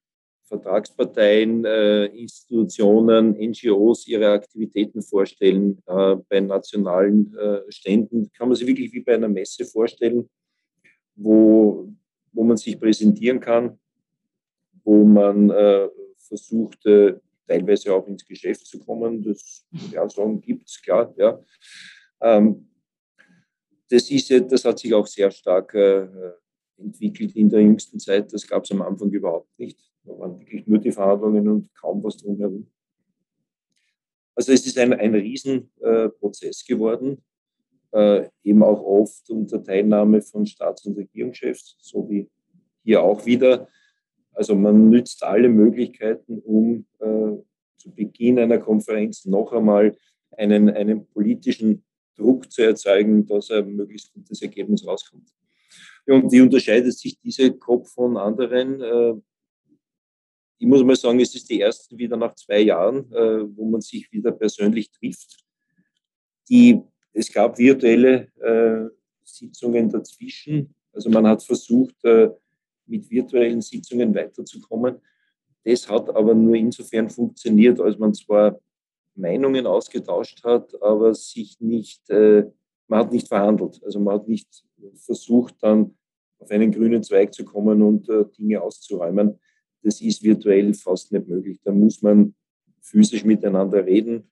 Vertragsparteien, 0.48 1.64
äh, 1.64 2.06
Institutionen, 2.06 3.36
NGOs 3.38 4.06
ihre 4.08 4.30
Aktivitäten 4.30 5.02
vorstellen 5.02 5.82
äh, 5.86 6.16
bei 6.28 6.40
nationalen 6.40 7.36
äh, 7.36 7.60
Ständen. 7.70 8.30
Kann 8.32 8.48
man 8.48 8.56
sich 8.56 8.66
wirklich 8.66 8.92
wie 8.92 9.00
bei 9.00 9.14
einer 9.14 9.28
Messe 9.28 9.64
vorstellen, 9.64 10.28
wo, 11.14 11.88
wo 12.32 12.44
man 12.44 12.56
sich 12.56 12.80
präsentieren 12.80 13.40
kann, 13.40 13.78
wo 14.84 15.04
man 15.04 15.50
äh, 15.50 15.88
versucht, 16.16 16.84
teilweise 17.46 17.94
auch 17.94 18.06
ins 18.06 18.24
Geschäft 18.24 18.66
zu 18.66 18.78
kommen. 18.78 19.22
Das 19.22 19.66
ja, 19.92 20.08
sagen 20.08 20.40
gibt 20.40 20.68
es, 20.68 20.80
klar. 20.80 21.14
Ja. 21.16 21.42
Ähm, 22.20 22.68
das, 23.88 24.10
ist, 24.10 24.30
das 24.30 24.64
hat 24.64 24.78
sich 24.78 24.92
auch 24.92 25.06
sehr 25.06 25.30
stark 25.30 25.74
äh, 25.74 26.06
entwickelt 26.78 27.34
in 27.34 27.48
der 27.48 27.62
jüngsten 27.62 27.98
Zeit. 27.98 28.32
Das 28.32 28.46
gab 28.46 28.64
es 28.64 28.70
am 28.70 28.82
Anfang 28.82 29.10
überhaupt 29.10 29.58
nicht. 29.58 29.78
Da 30.04 30.18
waren 30.18 30.38
wirklich 30.40 30.66
nur 30.66 30.78
die 30.78 30.92
Verhandlungen 30.92 31.48
und 31.48 31.74
kaum 31.74 32.02
was 32.02 32.16
drumherum. 32.16 32.66
Also 34.34 34.52
es 34.52 34.66
ist 34.66 34.78
ein, 34.78 34.92
ein 34.92 35.14
Riesenprozess 35.14 36.62
äh, 36.62 36.72
geworden, 36.72 37.22
äh, 37.92 38.28
eben 38.44 38.62
auch 38.62 38.80
oft 38.82 39.28
unter 39.30 39.62
Teilnahme 39.62 40.22
von 40.22 40.46
Staats- 40.46 40.86
und 40.86 40.96
Regierungschefs, 40.96 41.76
so 41.80 42.08
wie 42.08 42.28
hier 42.84 43.02
auch 43.02 43.26
wieder. 43.26 43.68
Also 44.32 44.54
man 44.54 44.88
nützt 44.88 45.24
alle 45.24 45.48
Möglichkeiten, 45.48 46.38
um 46.38 46.86
äh, 47.00 47.42
zu 47.76 47.92
Beginn 47.94 48.38
einer 48.38 48.58
Konferenz 48.58 49.24
noch 49.24 49.52
einmal 49.52 49.96
einen, 50.36 50.70
einen 50.70 51.06
politischen 51.06 51.84
Druck 52.16 52.50
zu 52.50 52.62
erzeugen, 52.62 53.26
dass 53.26 53.50
ein 53.50 53.74
möglichst 53.74 54.12
gutes 54.12 54.42
Ergebnis 54.42 54.86
rauskommt. 54.86 55.32
Und 56.06 56.32
wie 56.32 56.40
unterscheidet 56.40 56.96
sich 56.96 57.18
diese 57.20 57.52
COP 57.52 57.86
von 57.86 58.16
anderen? 58.16 58.80
Äh, 58.80 59.14
ich 60.58 60.66
muss 60.66 60.82
mal 60.82 60.96
sagen, 60.96 61.20
es 61.20 61.34
ist 61.34 61.48
die 61.48 61.60
erste 61.60 61.96
wieder 61.96 62.16
nach 62.16 62.34
zwei 62.34 62.60
Jahren, 62.60 63.10
äh, 63.12 63.56
wo 63.56 63.68
man 63.70 63.80
sich 63.80 64.10
wieder 64.10 64.32
persönlich 64.32 64.90
trifft. 64.90 65.38
Die, 66.48 66.80
es 67.12 67.32
gab 67.32 67.58
virtuelle 67.58 68.28
äh, 68.40 68.90
Sitzungen 69.22 69.88
dazwischen. 69.88 70.74
Also 70.92 71.10
man 71.10 71.26
hat 71.26 71.42
versucht, 71.44 72.04
äh, 72.04 72.30
mit 72.86 73.08
virtuellen 73.08 73.60
Sitzungen 73.60 74.14
weiterzukommen. 74.14 74.96
Das 75.64 75.88
hat 75.88 76.08
aber 76.10 76.34
nur 76.34 76.54
insofern 76.54 77.08
funktioniert, 77.08 77.78
als 77.80 77.98
man 77.98 78.14
zwar 78.14 78.58
Meinungen 79.14 79.66
ausgetauscht 79.66 80.42
hat, 80.42 80.80
aber 80.82 81.14
sich 81.14 81.60
nicht, 81.60 82.08
äh, 82.10 82.44
man 82.88 83.00
hat 83.00 83.12
nicht 83.12 83.28
verhandelt. 83.28 83.80
Also 83.84 84.00
man 84.00 84.14
hat 84.14 84.28
nicht 84.28 84.64
versucht, 84.96 85.54
dann 85.60 85.96
auf 86.38 86.50
einen 86.50 86.72
grünen 86.72 87.02
Zweig 87.02 87.32
zu 87.32 87.44
kommen 87.44 87.82
und 87.82 88.08
äh, 88.08 88.24
Dinge 88.36 88.60
auszuräumen 88.60 89.38
das 89.82 90.00
ist 90.00 90.22
virtuell 90.22 90.74
fast 90.74 91.12
nicht 91.12 91.28
möglich. 91.28 91.60
Da 91.64 91.72
muss 91.72 92.02
man 92.02 92.34
physisch 92.80 93.24
miteinander 93.24 93.84
reden. 93.84 94.30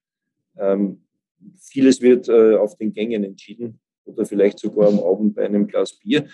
Ähm, 0.58 1.02
vieles 1.58 2.00
wird 2.00 2.28
äh, 2.28 2.54
auf 2.56 2.76
den 2.76 2.92
Gängen 2.92 3.24
entschieden 3.24 3.80
oder 4.04 4.24
vielleicht 4.24 4.58
sogar 4.58 4.88
am 4.88 5.00
Abend 5.00 5.34
bei 5.34 5.44
einem 5.44 5.66
Glas 5.66 5.98
Bier. 5.98 6.26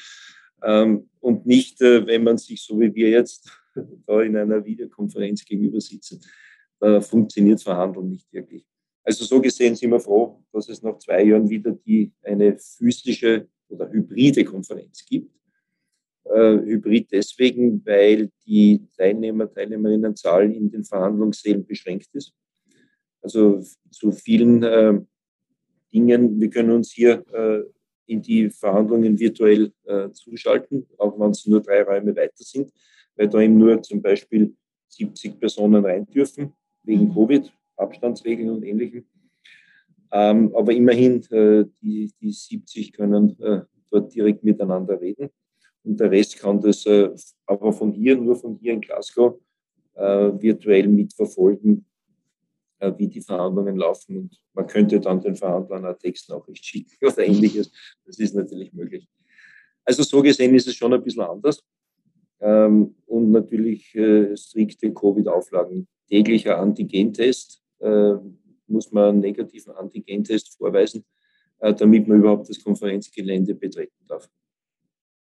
Ähm, 0.63 1.09
und 1.21 1.47
nicht, 1.47 1.81
äh, 1.83 2.07
wenn 2.07 2.25
man 2.25 2.39
sich 2.39 2.63
so 2.63 2.79
wie 2.81 2.95
wir 2.95 3.11
jetzt 3.11 3.51
da 4.07 4.23
in 4.23 4.37
einer 4.37 4.65
Videokonferenz 4.65 5.45
gegenüber 5.45 5.81
sitzen. 5.81 6.21
Da 6.79 7.01
funktioniert 7.01 7.63
Verhandeln 7.63 8.09
nicht 8.09 8.33
wirklich. 8.33 8.67
Also 9.05 9.25
so 9.25 9.41
gesehen 9.41 9.75
sind 9.75 9.91
wir 9.91 10.01
froh, 10.01 10.45
dass 10.53 10.69
es 10.69 10.83
nach 10.83 10.99
zwei 10.99 11.25
Jahren 11.25 11.49
wieder 11.49 11.73
die, 11.73 12.13
eine 12.23 12.57
physische 12.59 13.49
oder 13.69 13.91
hybride 13.91 14.45
Konferenz 14.45 15.05
gibt 15.05 15.33
äh, 16.33 16.59
Hybrid 16.65 17.09
deswegen, 17.13 17.85
weil 17.85 18.31
die 18.47 18.81
Teilnehmer, 18.97 19.53
Teilnehmerinnenzahl 19.53 20.51
in 20.53 20.71
den 20.71 20.85
Verhandlungssälen 20.85 21.67
beschränkt 21.67 22.09
ist. 22.13 22.33
Also 23.21 23.63
zu 23.91 24.13
vielen 24.13 24.63
äh, 24.63 25.01
Dingen, 25.93 26.41
wir 26.41 26.51
können 26.51 26.71
uns 26.71 26.93
hier 26.93 27.25
äh, 27.33 27.63
in 28.07 28.23
die 28.23 28.51
Verhandlungen 28.51 29.19
virtuell 29.19 29.73
äh, 29.85 30.11
zuschalten, 30.11 30.87
auch 30.99 31.19
wenn 31.19 31.31
es 31.31 31.47
nur 31.47 31.61
drei 31.61 31.83
Räume 31.83 32.17
weiter 32.17 32.33
sind, 32.43 32.73
weil 33.17 33.29
da 33.29 33.41
eben 33.41 33.59
nur 33.59 33.83
zum 33.83 34.03
Beispiel 34.03 34.55
70 34.89 35.39
Personen 35.39 35.85
rein 35.85 36.07
dürfen, 36.07 36.53
wegen 36.83 37.05
mhm. 37.05 37.15
Covid, 37.15 37.53
Abstandsregeln 37.77 38.51
und 38.51 38.65
Ähnlichem. 38.65 39.05
Ähm, 40.11 40.55
aber 40.55 40.73
immerhin, 40.73 41.23
äh, 41.31 41.65
die, 41.81 42.11
die 42.21 42.33
70 42.33 42.93
können 42.93 43.37
dort 43.91 44.15
direkt 44.15 44.43
miteinander 44.43 45.01
reden. 45.01 45.31
Und 45.85 45.99
der 45.99 46.11
Rest 46.11 46.39
kann 46.39 46.61
das 46.61 46.87
äh, 46.87 47.11
aber 47.47 47.73
von 47.73 47.93
hier, 47.93 48.17
nur 48.17 48.37
von 48.37 48.57
hier 48.57 48.75
in 48.75 48.81
Glasgow, 48.81 49.41
äh, 49.95 50.31
virtuell 50.41 50.89
mitverfolgen, 50.89 51.85
äh, 52.79 52.93
wie 52.97 53.09
die 53.09 53.21
Verhandlungen 53.21 53.77
laufen. 53.77 54.17
Und 54.17 54.41
man 54.55 54.67
könnte 54.67 55.01
dann 55.01 55.21
den 55.21 55.37
Verhandlern 55.37 55.85
eine 55.85 55.99
Textnachricht 55.99 56.65
schicken 56.65 56.97
oder 57.07 57.27
ähnliches. 57.27 57.73
Das 58.05 58.19
ist 58.19 58.35
natürlich 58.35 58.73
möglich. 58.73 59.09
Also 59.85 60.05
so 60.05 60.23
gesehen 60.23 60.55
ist 60.55 60.69
es 60.69 60.77
schon 60.77 60.93
ein 60.93 61.03
bisschen 61.03 61.23
anders. 61.23 61.65
Ähm, 62.41 62.95
und 63.07 63.31
natürlich 63.33 63.97
strikte 64.35 64.93
Covid-Auflagen. 64.93 65.89
Täglicher 66.09 66.59
Antigentest 66.59 67.63
muss 68.67 68.93
man 68.93 69.09
einen 69.09 69.21
negativen 69.21 69.73
Antigentest 69.73 70.57
vorweisen, 70.57 71.05
damit 71.59 72.07
man 72.07 72.19
überhaupt 72.19 72.49
das 72.49 72.63
Konferenzgelände 72.63 73.55
betreten 73.55 74.07
darf. 74.07 74.29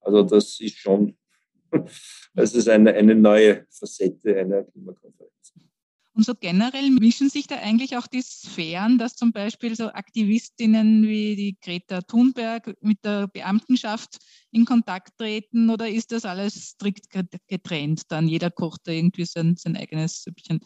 Also 0.02 0.22
das 0.22 0.60
ist 0.60 0.78
schon, 0.78 1.16
das 2.34 2.54
ist 2.54 2.68
eine, 2.68 2.94
eine 2.94 3.14
neue 3.14 3.66
Facette 3.70 4.38
einer 4.38 4.64
Klimakonferenz. 4.64 5.32
Und 6.14 6.26
so 6.26 6.34
generell 6.34 6.90
mischen 6.90 7.30
sich 7.30 7.46
da 7.46 7.56
eigentlich 7.56 7.96
auch 7.96 8.06
die 8.06 8.20
Sphären, 8.20 8.98
dass 8.98 9.16
zum 9.16 9.32
Beispiel 9.32 9.74
so 9.74 9.86
Aktivistinnen 9.86 11.04
wie 11.04 11.36
die 11.36 11.56
Greta 11.58 12.02
Thunberg 12.02 12.76
mit 12.82 12.98
der 13.02 13.28
Beamtenschaft 13.28 14.18
in 14.50 14.66
Kontakt 14.66 15.16
treten 15.16 15.70
oder 15.70 15.88
ist 15.88 16.12
das 16.12 16.26
alles 16.26 16.54
strikt 16.54 17.08
getrennt 17.48 18.02
dann? 18.08 18.28
Jeder 18.28 18.50
kocht 18.50 18.82
da 18.84 18.92
irgendwie 18.92 19.24
sein, 19.24 19.56
sein 19.56 19.74
eigenes 19.74 20.22
Süppchen. 20.22 20.60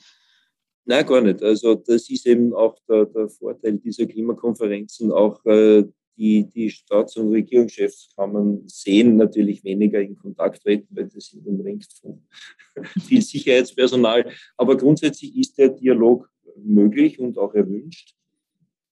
Nein, 0.85 1.07
gar 1.07 1.21
nicht. 1.21 1.43
Also 1.43 1.77
das 1.77 2.11
ist 2.11 2.27
eben 2.27 2.53
auch 2.53 2.77
der, 2.89 3.07
der 3.07 3.29
Vorteil 3.29 3.79
dieser 3.79 4.07
Klimakonferenzen, 4.07 5.13
auch 5.13 5.45
äh, 5.45 5.85
die, 6.17 6.49
die 6.49 6.71
Staats- 6.71 7.17
und 7.17 7.31
Regierungschefs 7.31 8.11
kann 8.17 8.33
man 8.33 8.63
sehen, 8.67 9.17
natürlich 9.17 9.63
weniger 9.65 10.01
in 10.01 10.17
Kontakt 10.17 10.63
treten, 10.63 10.89
weil 10.91 11.09
das 11.09 11.27
sind 11.27 11.47
umringt 11.47 11.87
von 12.01 12.23
viel 13.07 13.23
Sicherheitspersonal. 13.23 14.31
Aber 14.57 14.77
grundsätzlich 14.77 15.37
ist 15.37 15.59
der 15.59 15.71
Dialog 15.71 16.31
möglich 16.57 17.19
und 17.19 17.39
auch 17.39 17.55
erwünscht. 17.55 18.15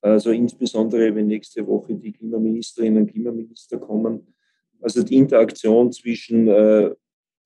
Also 0.01 0.33
insbesondere, 0.33 1.15
wenn 1.15 1.29
nächste 1.29 1.67
Woche 1.67 1.95
die 1.95 2.13
Klimaministerinnen 2.13 3.05
und 3.05 3.11
Klimaminister 3.11 3.79
kommen. 3.79 4.35
Also 4.81 5.03
die 5.03 5.17
Interaktion 5.17 5.91
zwischen 5.93 6.47
äh, 6.49 6.91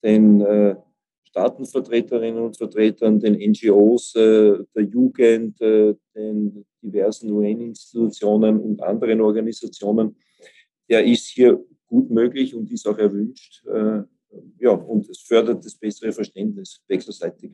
den 0.02 0.40
äh, 0.40 0.74
Staatenvertreterinnen 1.28 2.42
und 2.42 2.56
Vertretern, 2.56 3.20
den 3.20 3.34
NGOs, 3.34 4.14
äh, 4.14 4.58
der 4.74 4.82
Jugend, 4.84 5.60
äh, 5.60 5.94
den 6.14 6.64
diversen 6.80 7.30
UN-Institutionen 7.30 8.58
und 8.60 8.82
anderen 8.82 9.20
Organisationen, 9.20 10.16
der 10.88 11.04
ist 11.04 11.26
hier 11.26 11.62
gut 11.86 12.10
möglich 12.10 12.54
und 12.54 12.70
ist 12.70 12.86
auch 12.86 12.98
erwünscht. 12.98 13.64
Äh, 13.66 14.02
ja, 14.58 14.70
und 14.70 15.08
es 15.08 15.20
fördert 15.20 15.64
das 15.64 15.74
bessere 15.74 16.12
Verständnis 16.12 16.82
wechselseitig. 16.88 17.52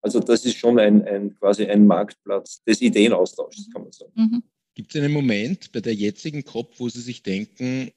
Also 0.00 0.18
das 0.20 0.44
ist 0.44 0.56
schon 0.56 0.78
ein, 0.78 1.02
ein 1.04 1.34
quasi 1.34 1.64
ein 1.64 1.86
Marktplatz 1.86 2.62
des 2.64 2.80
Ideenaustauschs, 2.80 3.70
kann 3.72 3.82
man 3.82 3.92
sagen. 3.92 4.12
Mhm. 4.14 4.42
Gibt 4.74 4.94
es 4.94 5.00
einen 5.00 5.12
Moment 5.12 5.70
bei 5.72 5.80
der 5.80 5.94
jetzigen 5.94 6.44
COP, 6.44 6.78
wo 6.78 6.88
Sie 6.88 7.00
sich 7.00 7.22
denken, 7.22 7.90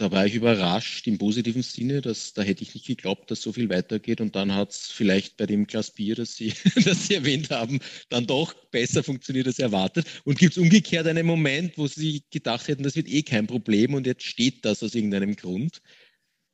da 0.00 0.10
war 0.10 0.24
ich 0.24 0.34
überrascht 0.34 1.06
im 1.06 1.18
positiven 1.18 1.60
Sinne, 1.60 2.00
dass 2.00 2.32
da 2.32 2.40
hätte 2.40 2.62
ich 2.62 2.72
nicht 2.74 2.86
geglaubt, 2.86 3.30
dass 3.30 3.42
so 3.42 3.52
viel 3.52 3.68
weitergeht. 3.68 4.22
Und 4.22 4.34
dann 4.34 4.54
hat 4.54 4.70
es 4.70 4.90
vielleicht 4.90 5.36
bei 5.36 5.44
dem 5.44 5.66
Glas 5.66 5.90
Bier, 5.90 6.14
das 6.14 6.36
Sie, 6.36 6.54
das 6.84 7.06
Sie 7.06 7.16
erwähnt 7.16 7.50
haben, 7.50 7.80
dann 8.08 8.26
doch 8.26 8.54
besser 8.70 9.02
funktioniert 9.02 9.46
als 9.46 9.58
erwartet. 9.58 10.06
Und 10.24 10.38
gibt 10.38 10.52
es 10.52 10.58
umgekehrt 10.58 11.06
einen 11.06 11.26
Moment, 11.26 11.76
wo 11.76 11.86
Sie 11.86 12.22
gedacht 12.30 12.66
hätten, 12.68 12.82
das 12.82 12.96
wird 12.96 13.08
eh 13.08 13.22
kein 13.22 13.46
Problem 13.46 13.92
und 13.92 14.06
jetzt 14.06 14.22
steht 14.22 14.64
das 14.64 14.82
aus 14.82 14.94
irgendeinem 14.94 15.36
Grund? 15.36 15.82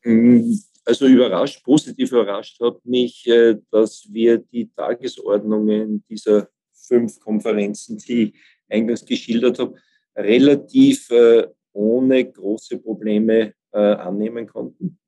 Mm, 0.02 0.52
also 0.84 1.06
überrascht, 1.06 1.62
positiv 1.62 2.10
überrascht 2.10 2.58
hat 2.60 2.84
mich, 2.84 3.28
äh, 3.28 3.54
dass 3.70 4.08
wir 4.10 4.38
die 4.38 4.68
Tagesordnungen 4.74 6.04
dieser 6.10 6.48
fünf 6.72 7.20
Konferenzen, 7.20 7.98
die 7.98 8.22
ich 8.24 8.34
eingangs 8.68 9.04
geschildert 9.04 9.60
habe, 9.60 9.76
relativ 10.16 11.08
äh, 11.10 11.46
ohne 11.76 12.24
große 12.24 12.78
Probleme 12.78 13.52
äh, 13.72 13.78
annehmen 13.78 14.46
konnten 14.46 14.98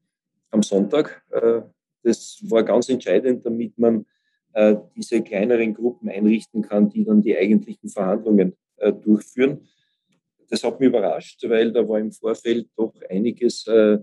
am 0.51 0.63
Sonntag. 0.63 1.25
Äh, 1.31 1.63
das 2.03 2.41
war 2.45 2.63
ganz 2.63 2.89
entscheidend, 2.89 3.45
damit 3.45 3.79
man 3.79 4.07
äh, 4.53 4.77
diese 4.95 5.23
kleineren 5.23 5.75
Gruppen 5.75 6.09
einrichten 6.09 6.63
kann, 6.63 6.91
die 6.91 7.05
dann 7.05 7.23
die 7.23 7.37
eigentlichen 7.37 7.89
Verhandlungen 7.89 8.57
äh, 8.77 8.93
durchführen. 8.93 9.67
Das 10.51 10.63
hat 10.63 10.79
mich 10.81 10.89
überrascht, 10.89 11.43
weil 11.49 11.73
da 11.73 11.87
war 11.89 11.99
im 11.99 12.13
Vorfeld 12.13 12.69
doch 12.77 12.95
einiges 13.09 13.67
äh, 13.67 13.99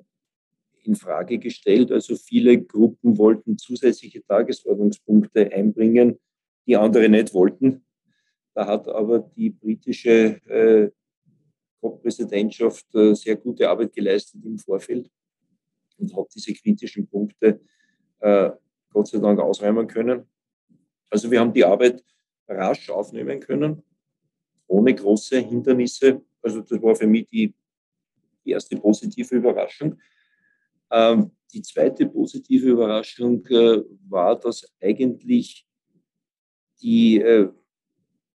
in 0.84 0.96
Frage 0.96 1.40
gestellt. 1.40 1.92
Also 1.92 2.16
viele 2.16 2.62
Gruppen 2.62 3.18
wollten 3.18 3.58
zusätzliche 3.58 4.24
Tagesordnungspunkte 4.24 5.52
einbringen, 5.52 6.20
die 6.68 6.76
andere 6.76 7.10
nicht 7.10 7.34
wollten. 7.34 7.84
Da 8.54 8.68
hat 8.68 8.88
aber 8.88 9.20
die 9.20 9.50
britische 9.50 10.42
COP-Präsidentschaft 11.86 12.94
äh, 12.96 13.14
sehr 13.14 13.36
gute 13.36 13.70
Arbeit 13.70 13.94
geleistet 13.94 14.44
im 14.44 14.58
Vorfeld 14.58 15.10
und 15.98 16.16
hat 16.16 16.28
diese 16.34 16.54
kritischen 16.54 17.08
Punkte 17.08 17.62
äh, 18.20 18.52
Gott 18.92 19.08
sei 19.08 19.20
Dank 19.20 19.40
ausräumen 19.40 19.88
können. 19.88 20.26
Also 21.10 21.30
wir 21.30 21.40
haben 21.40 21.54
die 21.54 21.64
Arbeit 21.64 22.04
rasch 22.48 22.90
aufnehmen 22.90 23.40
können, 23.40 23.84
ohne 24.68 24.94
große 24.94 25.40
Hindernisse. 25.40 26.22
Also 26.42 26.62
das 26.62 26.82
war 26.82 26.96
für 26.96 27.08
mich 27.08 27.28
die 27.28 27.54
die 28.46 28.52
erste 28.52 28.78
positive 28.78 29.36
Überraschung. 29.36 30.00
Ähm, 30.92 31.32
die 31.52 31.62
zweite 31.62 32.06
positive 32.06 32.68
Überraschung 32.70 33.46
äh, 33.48 33.82
war, 34.08 34.40
dass 34.40 34.72
eigentlich 34.82 35.68
die 36.82 37.20
äh, 37.20 37.50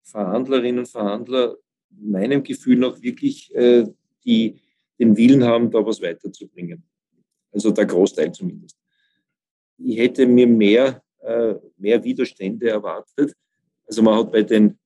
Verhandlerinnen 0.03 0.79
und 0.79 0.88
Verhandler 0.88 1.57
meinem 1.89 2.43
Gefühl 2.43 2.78
nach 2.78 3.02
wirklich 3.02 3.54
äh, 3.56 3.86
die, 4.25 4.62
den 4.99 5.15
Willen 5.17 5.43
haben, 5.43 5.71
da 5.71 5.86
was 5.86 6.02
weiterzubringen. 6.02 6.84
Also 7.52 7.71
der 7.71 7.86
Großteil 7.86 8.32
zumindest. 8.32 8.78
Ich 9.78 9.97
hätte 9.97 10.28
mir 10.28 10.47
mehr, 10.47 11.02
äh, 11.21 11.56
mehr 11.78 12.04
Widerstände 12.04 12.69
erwartet. 12.69 13.34
Also 13.86 14.04
man 14.04 14.19
hat 14.19 14.32
bei 14.32 14.43
den 14.43 14.78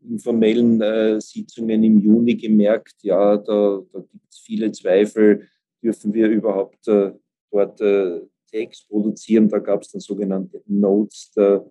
informellen 0.00 0.80
äh, 0.80 1.20
Sitzungen 1.20 1.82
im 1.82 2.00
Juni 2.00 2.34
gemerkt, 2.34 2.94
ja, 3.02 3.36
da, 3.36 3.82
da 3.92 4.00
gibt 4.00 4.30
es 4.30 4.38
viele 4.38 4.72
Zweifel, 4.72 5.48
dürfen 5.82 6.12
wir 6.12 6.28
überhaupt 6.28 6.86
äh, 6.88 7.12
dort 7.50 7.80
äh, 7.80 8.20
Text 8.52 8.88
produzieren. 8.88 9.48
Da 9.48 9.58
gab 9.58 9.82
es 9.82 9.90
dann 9.90 10.00
sogenannte 10.00 10.62
Notes 10.66 11.32
der, 11.32 11.68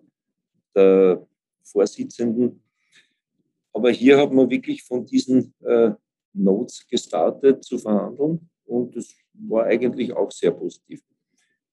der 0.74 1.26
Vorsitzenden. 1.62 2.61
Aber 3.72 3.90
hier 3.90 4.18
hat 4.18 4.32
man 4.32 4.50
wirklich 4.50 4.82
von 4.82 5.06
diesen 5.06 5.54
äh, 5.64 5.92
Notes 6.34 6.86
gestartet 6.86 7.64
zu 7.64 7.78
verhandeln 7.78 8.50
und 8.64 8.96
das 8.96 9.14
war 9.34 9.64
eigentlich 9.64 10.12
auch 10.12 10.30
sehr 10.30 10.50
positiv. 10.50 11.02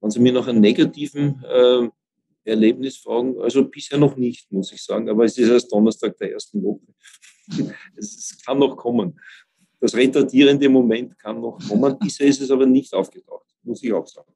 Wenn 0.01 0.11
Sie 0.11 0.19
mir 0.19 0.33
noch 0.33 0.47
einen 0.47 0.61
negativen 0.61 1.43
äh, 1.43 1.89
Erlebnis 2.45 2.97
fragen, 2.97 3.39
also 3.39 3.67
bisher 3.67 3.97
noch 3.97 4.15
nicht, 4.15 4.51
muss 4.51 4.71
ich 4.71 4.83
sagen, 4.83 5.09
aber 5.09 5.25
es 5.25 5.37
ist 5.37 5.49
erst 5.49 5.71
Donnerstag 5.71 6.17
der 6.17 6.33
ersten 6.33 6.63
Woche. 6.63 6.87
es, 7.95 8.15
es 8.15 8.45
kann 8.45 8.59
noch 8.59 8.77
kommen. 8.77 9.19
Das 9.81 9.95
retardierende 9.95 10.67
Moment 10.69 11.17
kann 11.19 11.39
noch 11.41 11.59
kommen. 11.67 11.97
Bisher 11.99 12.27
ist 12.27 12.41
es 12.41 12.51
aber 12.51 12.65
nicht 12.65 12.93
aufgetaucht, 12.93 13.47
muss 13.63 13.83
ich 13.83 13.93
auch 13.93 14.07
sagen. 14.07 14.33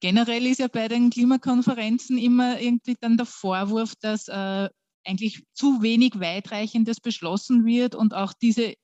Generell 0.00 0.46
ist 0.46 0.58
ja 0.58 0.66
bei 0.66 0.88
den 0.88 1.10
Klimakonferenzen 1.10 2.18
immer 2.18 2.60
irgendwie 2.60 2.96
dann 3.00 3.16
der 3.16 3.26
Vorwurf, 3.26 3.94
dass 4.00 4.26
äh, 4.26 4.68
eigentlich 5.04 5.44
zu 5.52 5.82
wenig 5.82 6.20
weitreichendes 6.20 7.00
beschlossen 7.00 7.64
wird 7.64 7.94
und 7.94 8.14
auch 8.14 8.32
diese 8.32 8.74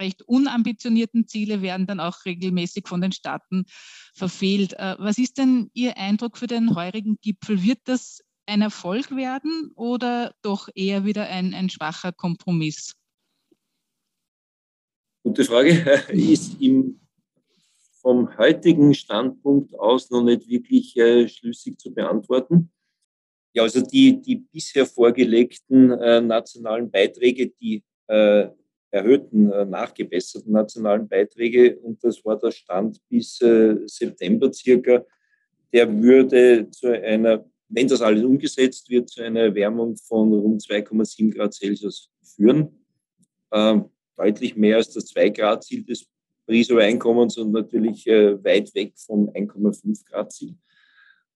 recht 0.00 0.22
unambitionierten 0.22 1.26
Ziele 1.26 1.62
werden 1.62 1.86
dann 1.86 2.00
auch 2.00 2.24
regelmäßig 2.24 2.86
von 2.86 3.00
den 3.00 3.12
Staaten 3.12 3.64
verfehlt. 4.14 4.74
Äh, 4.74 4.96
was 4.98 5.18
ist 5.18 5.38
denn 5.38 5.70
Ihr 5.72 5.96
Eindruck 5.96 6.38
für 6.38 6.46
den 6.46 6.74
heurigen 6.74 7.18
Gipfel? 7.22 7.62
Wird 7.62 7.80
das 7.84 8.22
ein 8.46 8.62
Erfolg 8.62 9.10
werden 9.14 9.70
oder 9.74 10.34
doch 10.42 10.68
eher 10.74 11.04
wieder 11.04 11.26
ein, 11.28 11.54
ein 11.54 11.68
schwacher 11.68 12.12
Kompromiss? 12.12 12.92
Gute 15.22 15.44
Frage. 15.44 15.70
Ist 16.12 16.60
im, 16.60 17.00
vom 18.00 18.36
heutigen 18.38 18.94
Standpunkt 18.94 19.74
aus 19.78 20.10
noch 20.10 20.22
nicht 20.22 20.48
wirklich 20.48 20.96
äh, 20.96 21.28
schlüssig 21.28 21.78
zu 21.80 21.92
beantworten. 21.92 22.70
Ja, 23.56 23.62
also 23.62 23.80
die, 23.80 24.20
die 24.20 24.36
bisher 24.36 24.84
vorgelegten 24.84 25.90
äh, 25.90 26.20
nationalen 26.20 26.90
Beiträge, 26.90 27.48
die 27.58 27.82
äh, 28.06 28.48
erhöhten, 28.90 29.50
äh, 29.50 29.64
nachgebesserten 29.64 30.52
nationalen 30.52 31.08
Beiträge, 31.08 31.78
und 31.78 32.04
das 32.04 32.22
war 32.22 32.38
der 32.38 32.50
Stand 32.50 33.00
bis 33.08 33.40
äh, 33.40 33.76
September 33.86 34.52
circa, 34.52 35.02
der 35.72 35.90
würde 36.02 36.68
zu 36.70 36.88
einer, 36.88 37.46
wenn 37.70 37.88
das 37.88 38.02
alles 38.02 38.24
umgesetzt 38.24 38.90
wird, 38.90 39.08
zu 39.08 39.22
einer 39.22 39.40
Erwärmung 39.40 39.96
von 39.96 40.34
rund 40.34 40.60
2,7 40.60 41.34
Grad 41.34 41.54
Celsius 41.54 42.10
führen. 42.36 42.84
Ähm, 43.52 43.86
deutlich 44.18 44.54
mehr 44.54 44.76
als 44.76 44.92
das 44.92 45.14
2-Grad-Ziel 45.14 45.82
des 45.82 46.06
Pariser 46.46 46.76
Einkommens 46.76 47.38
und 47.38 47.52
natürlich 47.52 48.06
äh, 48.06 48.36
weit 48.44 48.74
weg 48.74 48.92
vom 48.98 49.30
1,5 49.30 50.04
Grad-Ziel. 50.10 50.56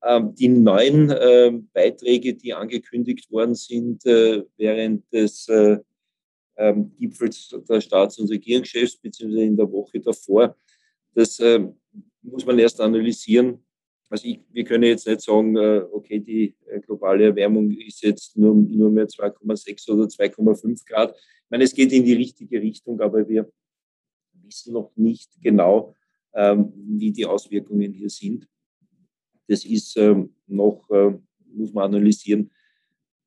Ähm, 0.02 0.34
die 0.34 0.48
neuen 0.48 1.14
ähm, 1.20 1.68
Beiträge, 1.74 2.32
die 2.32 2.54
angekündigt 2.54 3.30
worden 3.30 3.54
sind 3.54 4.06
äh, 4.06 4.42
während 4.56 5.12
des 5.12 5.46
äh, 5.48 5.78
ähm, 6.56 6.92
Gipfels 6.98 7.54
der 7.68 7.82
Staats- 7.82 8.18
und 8.18 8.30
Regierungschefs, 8.30 8.96
beziehungsweise 8.96 9.44
in 9.44 9.56
der 9.56 9.70
Woche 9.70 10.00
davor, 10.00 10.56
das 11.14 11.42
muss 12.22 12.46
man 12.46 12.58
erst 12.58 12.80
analysieren. 12.80 13.64
Also 14.08 14.28
ich, 14.28 14.40
wir 14.52 14.64
können 14.64 14.84
jetzt 14.84 15.06
nicht 15.06 15.20
sagen, 15.20 15.56
äh, 15.56 15.82
okay, 15.92 16.20
die 16.20 16.54
globale 16.86 17.24
Erwärmung 17.24 17.70
ist 17.72 18.02
jetzt 18.02 18.36
nur, 18.36 18.54
nur 18.54 18.90
mehr 18.90 19.06
2,6 19.06 19.90
oder 19.90 20.04
2,5 20.04 20.86
Grad. 20.86 21.14
Ich 21.16 21.50
meine, 21.50 21.64
es 21.64 21.74
geht 21.74 21.92
in 21.92 22.04
die 22.04 22.14
richtige 22.14 22.60
Richtung, 22.62 23.00
aber 23.00 23.28
wir 23.28 23.50
wissen 24.44 24.72
noch 24.72 24.92
nicht 24.96 25.30
genau, 25.42 25.94
wie 26.32 27.10
die 27.10 27.26
Auswirkungen 27.26 27.92
hier 27.92 28.08
sind. 28.08 28.46
Das 29.50 29.64
ist 29.64 29.96
ähm, 29.96 30.32
noch, 30.46 30.88
äh, 30.90 31.12
muss 31.52 31.72
man 31.72 31.86
analysieren. 31.86 32.52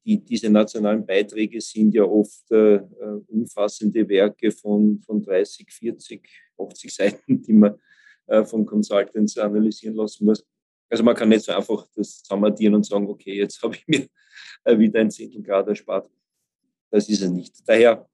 Die, 0.06 0.24
diese 0.24 0.50
nationalen 0.50 1.06
Beiträge 1.06 1.60
sind 1.60 1.94
ja 1.94 2.04
oft 2.04 2.50
äh, 2.50 2.76
äh 2.76 3.22
umfassende 3.28 4.08
Werke 4.08 4.50
von, 4.52 5.02
von 5.02 5.22
30, 5.22 5.70
40, 5.70 6.30
80 6.58 6.96
Seiten, 6.96 7.42
die 7.42 7.52
man 7.52 7.76
äh, 8.28 8.46
von 8.46 8.66
Consultants 8.66 9.38
analysieren 9.38 9.96
lassen 9.96 10.24
muss. 10.24 10.46
Also 10.90 11.04
man 11.04 11.16
kann 11.16 11.28
nicht 11.28 11.44
so 11.44 11.52
einfach 11.52 11.86
das 11.94 12.24
zusammenaddieren 12.24 12.76
und 12.76 12.86
sagen, 12.86 13.10
okay, 13.10 13.36
jetzt 13.36 13.62
habe 13.64 13.76
ich 13.76 13.86
mir 13.86 14.08
äh, 14.64 14.80
wieder 14.80 15.02
ein 15.02 15.12
Zehntel 15.12 15.44
Grad 15.44 15.68
erspart. 15.68 16.10
Das 16.90 17.10
ist 17.10 17.22
es 17.22 17.30
nicht. 17.30 17.56
Daher 17.68 18.10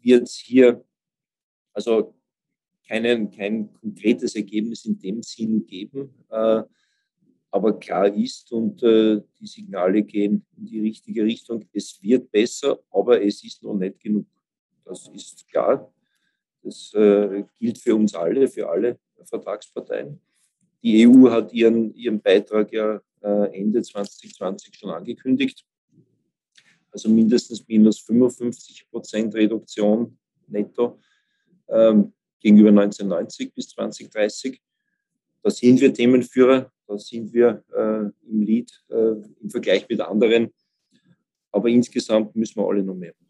wird 0.00 0.22
es 0.22 0.36
hier 0.36 0.82
also 1.74 2.14
keinen, 2.88 3.30
kein 3.30 3.70
konkretes 3.74 4.34
Ergebnis 4.34 4.86
in 4.86 4.98
dem 4.98 5.22
Sinn 5.22 5.66
geben. 5.66 6.14
Aber 7.50 7.78
klar 7.78 8.12
ist 8.12 8.52
und 8.52 8.82
äh, 8.82 9.20
die 9.40 9.46
Signale 9.46 10.02
gehen 10.02 10.44
in 10.56 10.66
die 10.66 10.80
richtige 10.80 11.24
Richtung. 11.24 11.64
Es 11.72 12.02
wird 12.02 12.30
besser, 12.30 12.78
aber 12.90 13.22
es 13.22 13.42
ist 13.44 13.62
noch 13.62 13.74
nicht 13.74 14.00
genug. 14.00 14.26
Das 14.84 15.08
ist 15.08 15.48
klar. 15.48 15.92
Das 16.62 16.92
äh, 16.94 17.44
gilt 17.58 17.78
für 17.78 17.94
uns 17.94 18.14
alle, 18.14 18.48
für 18.48 18.68
alle 18.68 18.98
Vertragsparteien. 19.24 20.20
Die 20.82 21.06
EU 21.06 21.30
hat 21.30 21.52
ihren, 21.52 21.94
ihren 21.94 22.20
Beitrag 22.20 22.72
ja 22.72 23.00
äh, 23.22 23.58
Ende 23.58 23.82
2020 23.82 24.74
schon 24.76 24.90
angekündigt. 24.90 25.64
Also 26.90 27.08
mindestens 27.08 27.66
minus 27.68 28.00
55 28.00 28.88
Prozent 28.90 29.34
Reduktion 29.34 30.18
netto 30.46 31.00
ähm, 31.68 32.12
gegenüber 32.40 32.70
1990 32.70 33.52
bis 33.54 33.68
2030. 33.70 34.60
Da 35.42 35.50
sind 35.50 35.80
wir 35.80 35.92
Themenführer. 35.92 36.72
Da 36.86 36.98
sind 36.98 37.32
wir 37.32 37.64
äh, 37.74 38.28
im 38.28 38.42
Lead 38.42 38.72
äh, 38.88 39.22
im 39.40 39.50
Vergleich 39.50 39.88
mit 39.88 40.00
anderen. 40.00 40.52
Aber 41.52 41.68
insgesamt 41.68 42.36
müssen 42.36 42.60
wir 42.60 42.68
alle 42.68 42.82
noch 42.82 42.94
mehr 42.94 43.14
machen. 43.18 43.26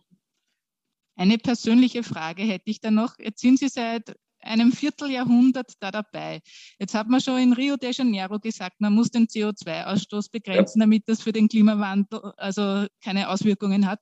Eine 1.16 1.38
persönliche 1.38 2.03
Frage 2.03 2.42
hätte 2.42 2.71
ich 2.71 2.81
da 2.81 2.90
noch. 2.90 3.19
Jetzt 3.19 3.40
sind 3.40 3.59
Sie 3.59 3.69
seit 3.69 4.14
einem 4.40 4.73
Vierteljahrhundert 4.73 5.73
da 5.81 5.90
dabei. 5.90 6.40
Jetzt 6.79 6.95
hat 6.95 7.09
man 7.09 7.21
schon 7.21 7.38
in 7.38 7.53
Rio 7.53 7.77
de 7.77 7.92
Janeiro 7.92 8.38
gesagt, 8.38 8.81
man 8.81 8.92
muss 8.92 9.11
den 9.11 9.27
CO2-Ausstoß 9.27 10.31
begrenzen, 10.31 10.81
ja. 10.81 10.85
damit 10.87 11.05
das 11.07 11.23
für 11.23 11.33
den 11.33 11.49
Klimawandel 11.49 12.33
also 12.37 12.87
keine 13.03 13.29
Auswirkungen 13.31 13.88
hat. 13.88 14.01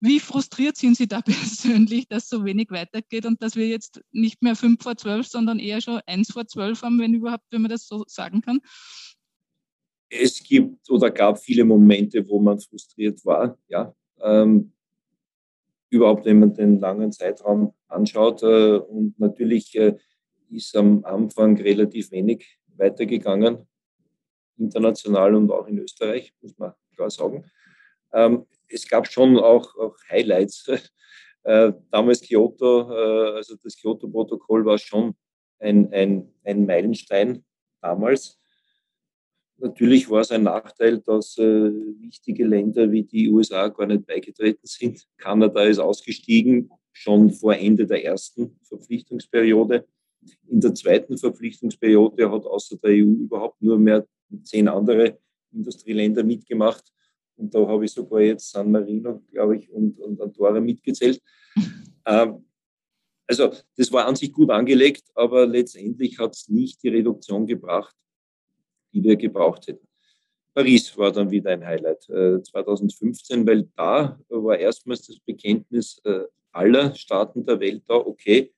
Wie 0.00 0.20
frustriert 0.20 0.76
sind 0.76 0.96
Sie 0.96 1.08
da 1.08 1.20
persönlich, 1.22 2.08
dass 2.08 2.28
so 2.28 2.44
wenig 2.44 2.70
weitergeht 2.70 3.26
und 3.26 3.42
dass 3.42 3.56
wir 3.56 3.68
jetzt 3.68 4.00
nicht 4.12 4.42
mehr 4.42 4.54
fünf 4.54 4.82
vor 4.82 4.96
zwölf, 4.96 5.26
sondern 5.26 5.58
eher 5.58 5.80
schon 5.80 6.00
eins 6.06 6.32
vor 6.32 6.46
zwölf 6.46 6.82
haben, 6.82 6.98
wenn 7.00 7.14
überhaupt, 7.14 7.44
wenn 7.50 7.62
man 7.62 7.70
das 7.70 7.86
so 7.86 8.04
sagen 8.06 8.40
kann? 8.40 8.60
Es 10.10 10.42
gibt 10.42 10.88
oder 10.88 11.10
gab 11.10 11.38
viele 11.38 11.64
Momente, 11.64 12.26
wo 12.28 12.40
man 12.40 12.58
frustriert 12.60 13.24
war. 13.24 13.58
Ja, 13.68 13.94
ähm, 14.20 14.72
überhaupt, 15.90 16.24
wenn 16.24 16.38
man 16.40 16.54
den 16.54 16.78
langen 16.78 17.12
Zeitraum 17.12 17.74
anschaut. 17.88 18.42
Äh, 18.42 18.78
und 18.78 19.18
natürlich 19.18 19.74
äh, 19.74 19.96
ist 20.50 20.74
am 20.76 21.04
Anfang 21.04 21.56
relativ 21.60 22.10
wenig 22.10 22.58
weitergegangen, 22.76 23.66
international 24.56 25.34
und 25.34 25.50
auch 25.50 25.66
in 25.66 25.78
Österreich, 25.78 26.32
muss 26.40 26.56
man 26.58 26.72
klar 26.94 27.10
sagen. 27.10 27.44
Ähm, 28.12 28.46
es 28.68 28.88
gab 28.88 29.10
schon 29.10 29.38
auch, 29.38 29.76
auch 29.76 29.96
Highlights. 30.10 30.66
Äh, 31.44 31.72
damals 31.90 32.20
Kyoto, 32.20 32.90
äh, 32.92 33.36
also 33.36 33.56
das 33.62 33.80
Kyoto-Protokoll 33.80 34.66
war 34.66 34.76
schon 34.76 35.14
ein, 35.60 35.90
ein, 35.94 36.30
ein 36.44 36.66
Meilenstein 36.66 37.42
damals. 37.80 38.38
Natürlich 39.56 40.10
war 40.10 40.20
es 40.20 40.30
ein 40.30 40.42
Nachteil, 40.42 40.98
dass 40.98 41.38
äh, 41.38 41.70
wichtige 42.00 42.44
Länder 42.44 42.90
wie 42.92 43.02
die 43.02 43.30
USA 43.30 43.68
gar 43.68 43.86
nicht 43.86 44.06
beigetreten 44.06 44.66
sind. 44.66 45.06
Kanada 45.16 45.62
ist 45.62 45.78
ausgestiegen, 45.78 46.70
schon 46.92 47.30
vor 47.30 47.54
Ende 47.54 47.86
der 47.86 48.04
ersten 48.04 48.58
Verpflichtungsperiode. 48.62 49.86
In 50.48 50.60
der 50.60 50.74
zweiten 50.74 51.16
Verpflichtungsperiode 51.16 52.30
hat 52.30 52.44
außer 52.44 52.76
der 52.76 52.90
EU 52.90 53.22
überhaupt 53.24 53.62
nur 53.62 53.78
mehr 53.78 54.06
zehn 54.44 54.68
andere 54.68 55.18
Industrieländer 55.52 56.22
mitgemacht. 56.24 56.92
Und 57.38 57.54
da 57.54 57.66
habe 57.66 57.84
ich 57.84 57.92
sogar 57.92 58.20
jetzt 58.20 58.50
San 58.50 58.70
Marino, 58.70 59.22
glaube 59.30 59.56
ich, 59.56 59.70
und, 59.70 59.98
und 60.00 60.20
Andorra 60.20 60.60
mitgezählt. 60.60 61.20
Ähm, 62.06 62.42
Also 63.26 63.52
das 63.76 63.92
war 63.92 64.06
an 64.06 64.16
sich 64.16 64.32
gut 64.32 64.50
angelegt, 64.50 65.04
aber 65.14 65.46
letztendlich 65.46 66.18
hat 66.18 66.34
es 66.34 66.48
nicht 66.48 66.82
die 66.82 66.88
Reduktion 66.88 67.46
gebracht, 67.46 67.94
die 68.92 69.02
wir 69.02 69.16
gebraucht 69.16 69.66
hätten. 69.66 69.86
Paris 70.54 70.96
war 70.96 71.12
dann 71.12 71.30
wieder 71.30 71.50
ein 71.50 71.64
Highlight 71.64 72.08
äh, 72.08 72.42
2015, 72.42 73.46
weil 73.46 73.68
da 73.76 74.18
war 74.30 74.58
erstmals 74.58 75.06
das 75.06 75.18
Bekenntnis 75.20 76.00
äh, 76.04 76.22
aller 76.52 76.94
Staaten 76.94 77.44
der 77.44 77.60
Welt 77.60 77.82
da, 77.86 77.96
okay, 77.96 78.50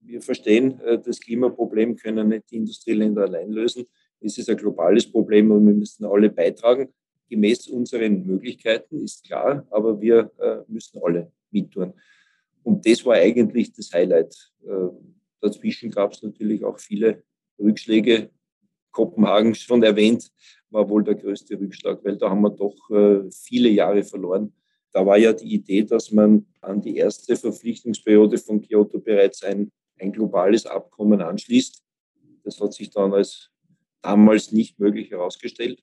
wir 0.00 0.22
verstehen, 0.22 0.80
äh, 0.80 1.00
das 1.00 1.18
Klimaproblem 1.18 1.96
können 1.96 2.28
nicht 2.28 2.50
die 2.50 2.56
Industrieländer 2.56 3.22
allein 3.22 3.50
lösen. 3.50 3.86
Es 4.20 4.38
ist 4.38 4.48
ein 4.48 4.56
globales 4.56 5.10
Problem 5.10 5.50
und 5.50 5.66
wir 5.66 5.74
müssen 5.74 6.04
alle 6.04 6.30
beitragen. 6.30 6.94
Gemäß 7.32 7.68
unseren 7.68 8.26
Möglichkeiten 8.26 9.02
ist 9.02 9.24
klar, 9.24 9.66
aber 9.70 9.98
wir 9.98 10.30
äh, 10.38 10.70
müssen 10.70 11.00
alle 11.02 11.32
mittun. 11.50 11.94
Und 12.62 12.84
das 12.84 13.06
war 13.06 13.14
eigentlich 13.14 13.72
das 13.72 13.90
Highlight. 13.90 14.52
Äh, 14.66 14.88
dazwischen 15.40 15.90
gab 15.90 16.12
es 16.12 16.22
natürlich 16.22 16.62
auch 16.62 16.78
viele 16.78 17.22
Rückschläge. 17.58 18.28
Kopenhagen 18.90 19.54
schon 19.54 19.82
erwähnt, 19.82 20.30
war 20.68 20.86
wohl 20.90 21.02
der 21.02 21.14
größte 21.14 21.58
Rückschlag, 21.58 22.04
weil 22.04 22.18
da 22.18 22.28
haben 22.28 22.42
wir 22.42 22.50
doch 22.50 22.76
äh, 22.90 23.30
viele 23.30 23.70
Jahre 23.70 24.02
verloren. 24.02 24.52
Da 24.92 25.06
war 25.06 25.16
ja 25.16 25.32
die 25.32 25.54
Idee, 25.54 25.84
dass 25.84 26.12
man 26.12 26.44
an 26.60 26.82
die 26.82 26.98
erste 26.98 27.34
Verpflichtungsperiode 27.34 28.36
von 28.36 28.60
Kyoto 28.60 28.98
bereits 28.98 29.42
ein, 29.42 29.72
ein 29.98 30.12
globales 30.12 30.66
Abkommen 30.66 31.22
anschließt. 31.22 31.82
Das 32.44 32.60
hat 32.60 32.74
sich 32.74 32.90
dann 32.90 33.14
als 33.14 33.48
damals 34.02 34.52
nicht 34.52 34.78
möglich 34.78 35.10
herausgestellt. 35.10 35.82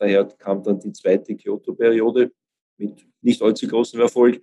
Daher 0.00 0.24
kam 0.24 0.62
dann 0.62 0.80
die 0.80 0.92
zweite 0.92 1.36
Kyoto-Periode 1.36 2.32
mit 2.78 3.06
nicht 3.20 3.42
allzu 3.42 3.68
großem 3.68 4.00
Erfolg. 4.00 4.42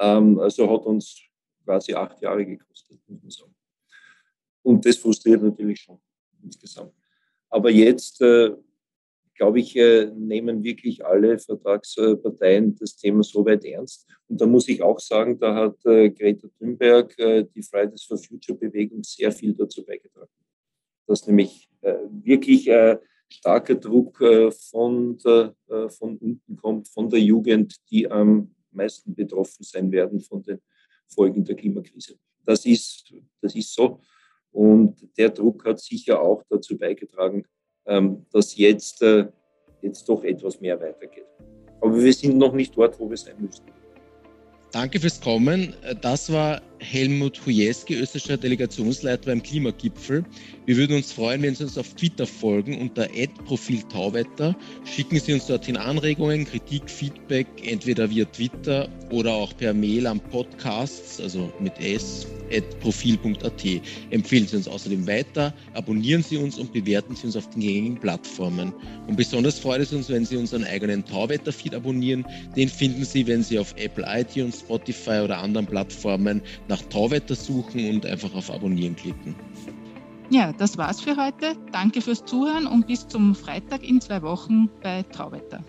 Ähm, 0.00 0.40
also 0.40 0.68
hat 0.68 0.84
uns 0.86 1.22
quasi 1.64 1.94
acht 1.94 2.20
Jahre 2.20 2.44
gekostet, 2.44 3.00
muss 3.06 3.22
man 3.22 3.30
sagen. 3.30 3.54
Und 4.62 4.84
das 4.84 4.96
frustriert 4.96 5.40
natürlich 5.40 5.80
schon 5.80 6.00
insgesamt. 6.42 6.92
Aber 7.48 7.70
jetzt, 7.70 8.20
äh, 8.22 8.50
glaube 9.36 9.60
ich, 9.60 9.76
äh, 9.76 10.06
nehmen 10.06 10.64
wirklich 10.64 11.06
alle 11.06 11.38
Vertragsparteien 11.38 12.74
das 12.74 12.96
Thema 12.96 13.22
so 13.22 13.46
weit 13.46 13.64
ernst. 13.64 14.08
Und 14.26 14.40
da 14.40 14.46
muss 14.46 14.66
ich 14.68 14.82
auch 14.82 14.98
sagen, 14.98 15.38
da 15.38 15.54
hat 15.54 15.86
äh, 15.86 16.10
Greta 16.10 16.48
Thunberg, 16.58 17.16
äh, 17.20 17.44
die 17.54 17.62
Fridays 17.62 18.02
for 18.02 18.18
Future 18.18 18.58
Bewegung, 18.58 19.04
sehr 19.04 19.30
viel 19.30 19.54
dazu 19.54 19.84
beigetragen. 19.84 20.30
Dass 21.06 21.24
nämlich 21.24 21.68
äh, 21.82 21.98
wirklich 22.10 22.66
äh, 22.66 22.98
starker 23.34 23.74
Druck 23.74 24.18
von, 24.70 25.18
der, 25.18 25.54
von 25.90 26.16
unten 26.18 26.56
kommt, 26.56 26.88
von 26.88 27.08
der 27.08 27.20
Jugend, 27.20 27.76
die 27.90 28.10
am 28.10 28.54
meisten 28.72 29.14
betroffen 29.14 29.64
sein 29.64 29.90
werden 29.92 30.20
von 30.20 30.42
den 30.42 30.60
Folgen 31.08 31.44
der 31.44 31.56
Klimakrise. 31.56 32.16
Das 32.44 32.66
ist, 32.66 33.12
das 33.40 33.54
ist 33.54 33.72
so. 33.74 34.00
Und 34.52 34.96
der 35.16 35.30
Druck 35.30 35.64
hat 35.64 35.80
sicher 35.80 36.20
auch 36.20 36.42
dazu 36.48 36.76
beigetragen, 36.76 37.44
ähm, 37.86 38.24
dass 38.32 38.56
jetzt, 38.56 39.02
äh, 39.02 39.26
jetzt 39.82 40.08
doch 40.08 40.22
etwas 40.22 40.60
mehr 40.60 40.80
weitergeht. 40.80 41.26
Aber 41.80 42.00
wir 42.00 42.12
sind 42.12 42.38
noch 42.38 42.52
nicht 42.52 42.76
dort, 42.76 42.98
wo 42.98 43.10
wir 43.10 43.16
sein 43.16 43.36
müssen. 43.40 43.64
Danke 44.72 44.98
fürs 44.98 45.20
Kommen. 45.20 45.74
Das 46.00 46.32
war 46.32 46.60
Helmut 46.84 47.40
Hujeski, 47.46 47.94
österreichischer 47.94 48.36
Delegationsleiter 48.36 49.26
beim 49.26 49.42
Klimagipfel. 49.42 50.24
Wir 50.66 50.76
würden 50.76 50.96
uns 50.96 51.12
freuen, 51.12 51.42
wenn 51.42 51.54
Sie 51.54 51.64
uns 51.64 51.78
auf 51.78 51.94
Twitter 51.94 52.26
folgen 52.26 52.80
unter 52.80 53.08
Profil 53.46 53.82
Tauwetter. 53.90 54.54
Schicken 54.84 55.18
Sie 55.18 55.32
uns 55.32 55.46
dorthin 55.46 55.76
Anregungen, 55.76 56.44
Kritik, 56.44 56.88
Feedback, 56.88 57.46
entweder 57.64 58.10
via 58.10 58.26
Twitter 58.26 58.88
oder 59.10 59.32
auch 59.32 59.56
per 59.56 59.74
Mail 59.74 60.06
am 60.06 60.20
Podcasts, 60.20 61.20
also 61.20 61.52
mit 61.60 61.78
s, 61.80 62.26
profil.at. 62.80 63.64
Empfehlen 64.10 64.46
Sie 64.46 64.56
uns 64.56 64.68
außerdem 64.68 65.06
weiter, 65.06 65.54
abonnieren 65.74 66.22
Sie 66.22 66.36
uns 66.36 66.58
und 66.58 66.72
bewerten 66.72 67.16
Sie 67.16 67.26
uns 67.26 67.36
auf 67.36 67.48
den 67.50 67.60
gängigen 67.60 68.00
Plattformen. 68.00 68.72
Und 69.06 69.16
besonders 69.16 69.58
freut 69.58 69.80
es 69.80 69.92
uns, 69.92 70.08
wenn 70.08 70.24
Sie 70.24 70.36
unseren 70.36 70.64
eigenen 70.64 71.04
Tauwetter-Feed 71.04 71.74
abonnieren. 71.74 72.24
Den 72.56 72.68
finden 72.68 73.04
Sie, 73.04 73.26
wenn 73.26 73.42
Sie 73.42 73.58
auf 73.58 73.74
Apple 73.76 74.04
iTunes, 74.06 74.60
Spotify 74.60 75.20
oder 75.24 75.38
anderen 75.38 75.66
Plattformen 75.66 76.40
nach 76.74 76.82
Tauwetter 76.88 77.36
suchen 77.36 77.88
und 77.88 78.06
einfach 78.06 78.34
auf 78.34 78.50
Abonnieren 78.50 78.96
klicken. 78.96 79.36
Ja, 80.30 80.52
das 80.52 80.76
war's 80.76 81.00
für 81.00 81.16
heute. 81.16 81.56
Danke 81.70 82.00
fürs 82.00 82.24
Zuhören 82.24 82.66
und 82.66 82.86
bis 82.86 83.06
zum 83.06 83.34
Freitag 83.34 83.88
in 83.88 84.00
zwei 84.00 84.22
Wochen 84.22 84.68
bei 84.82 85.02
Tauwetter. 85.04 85.62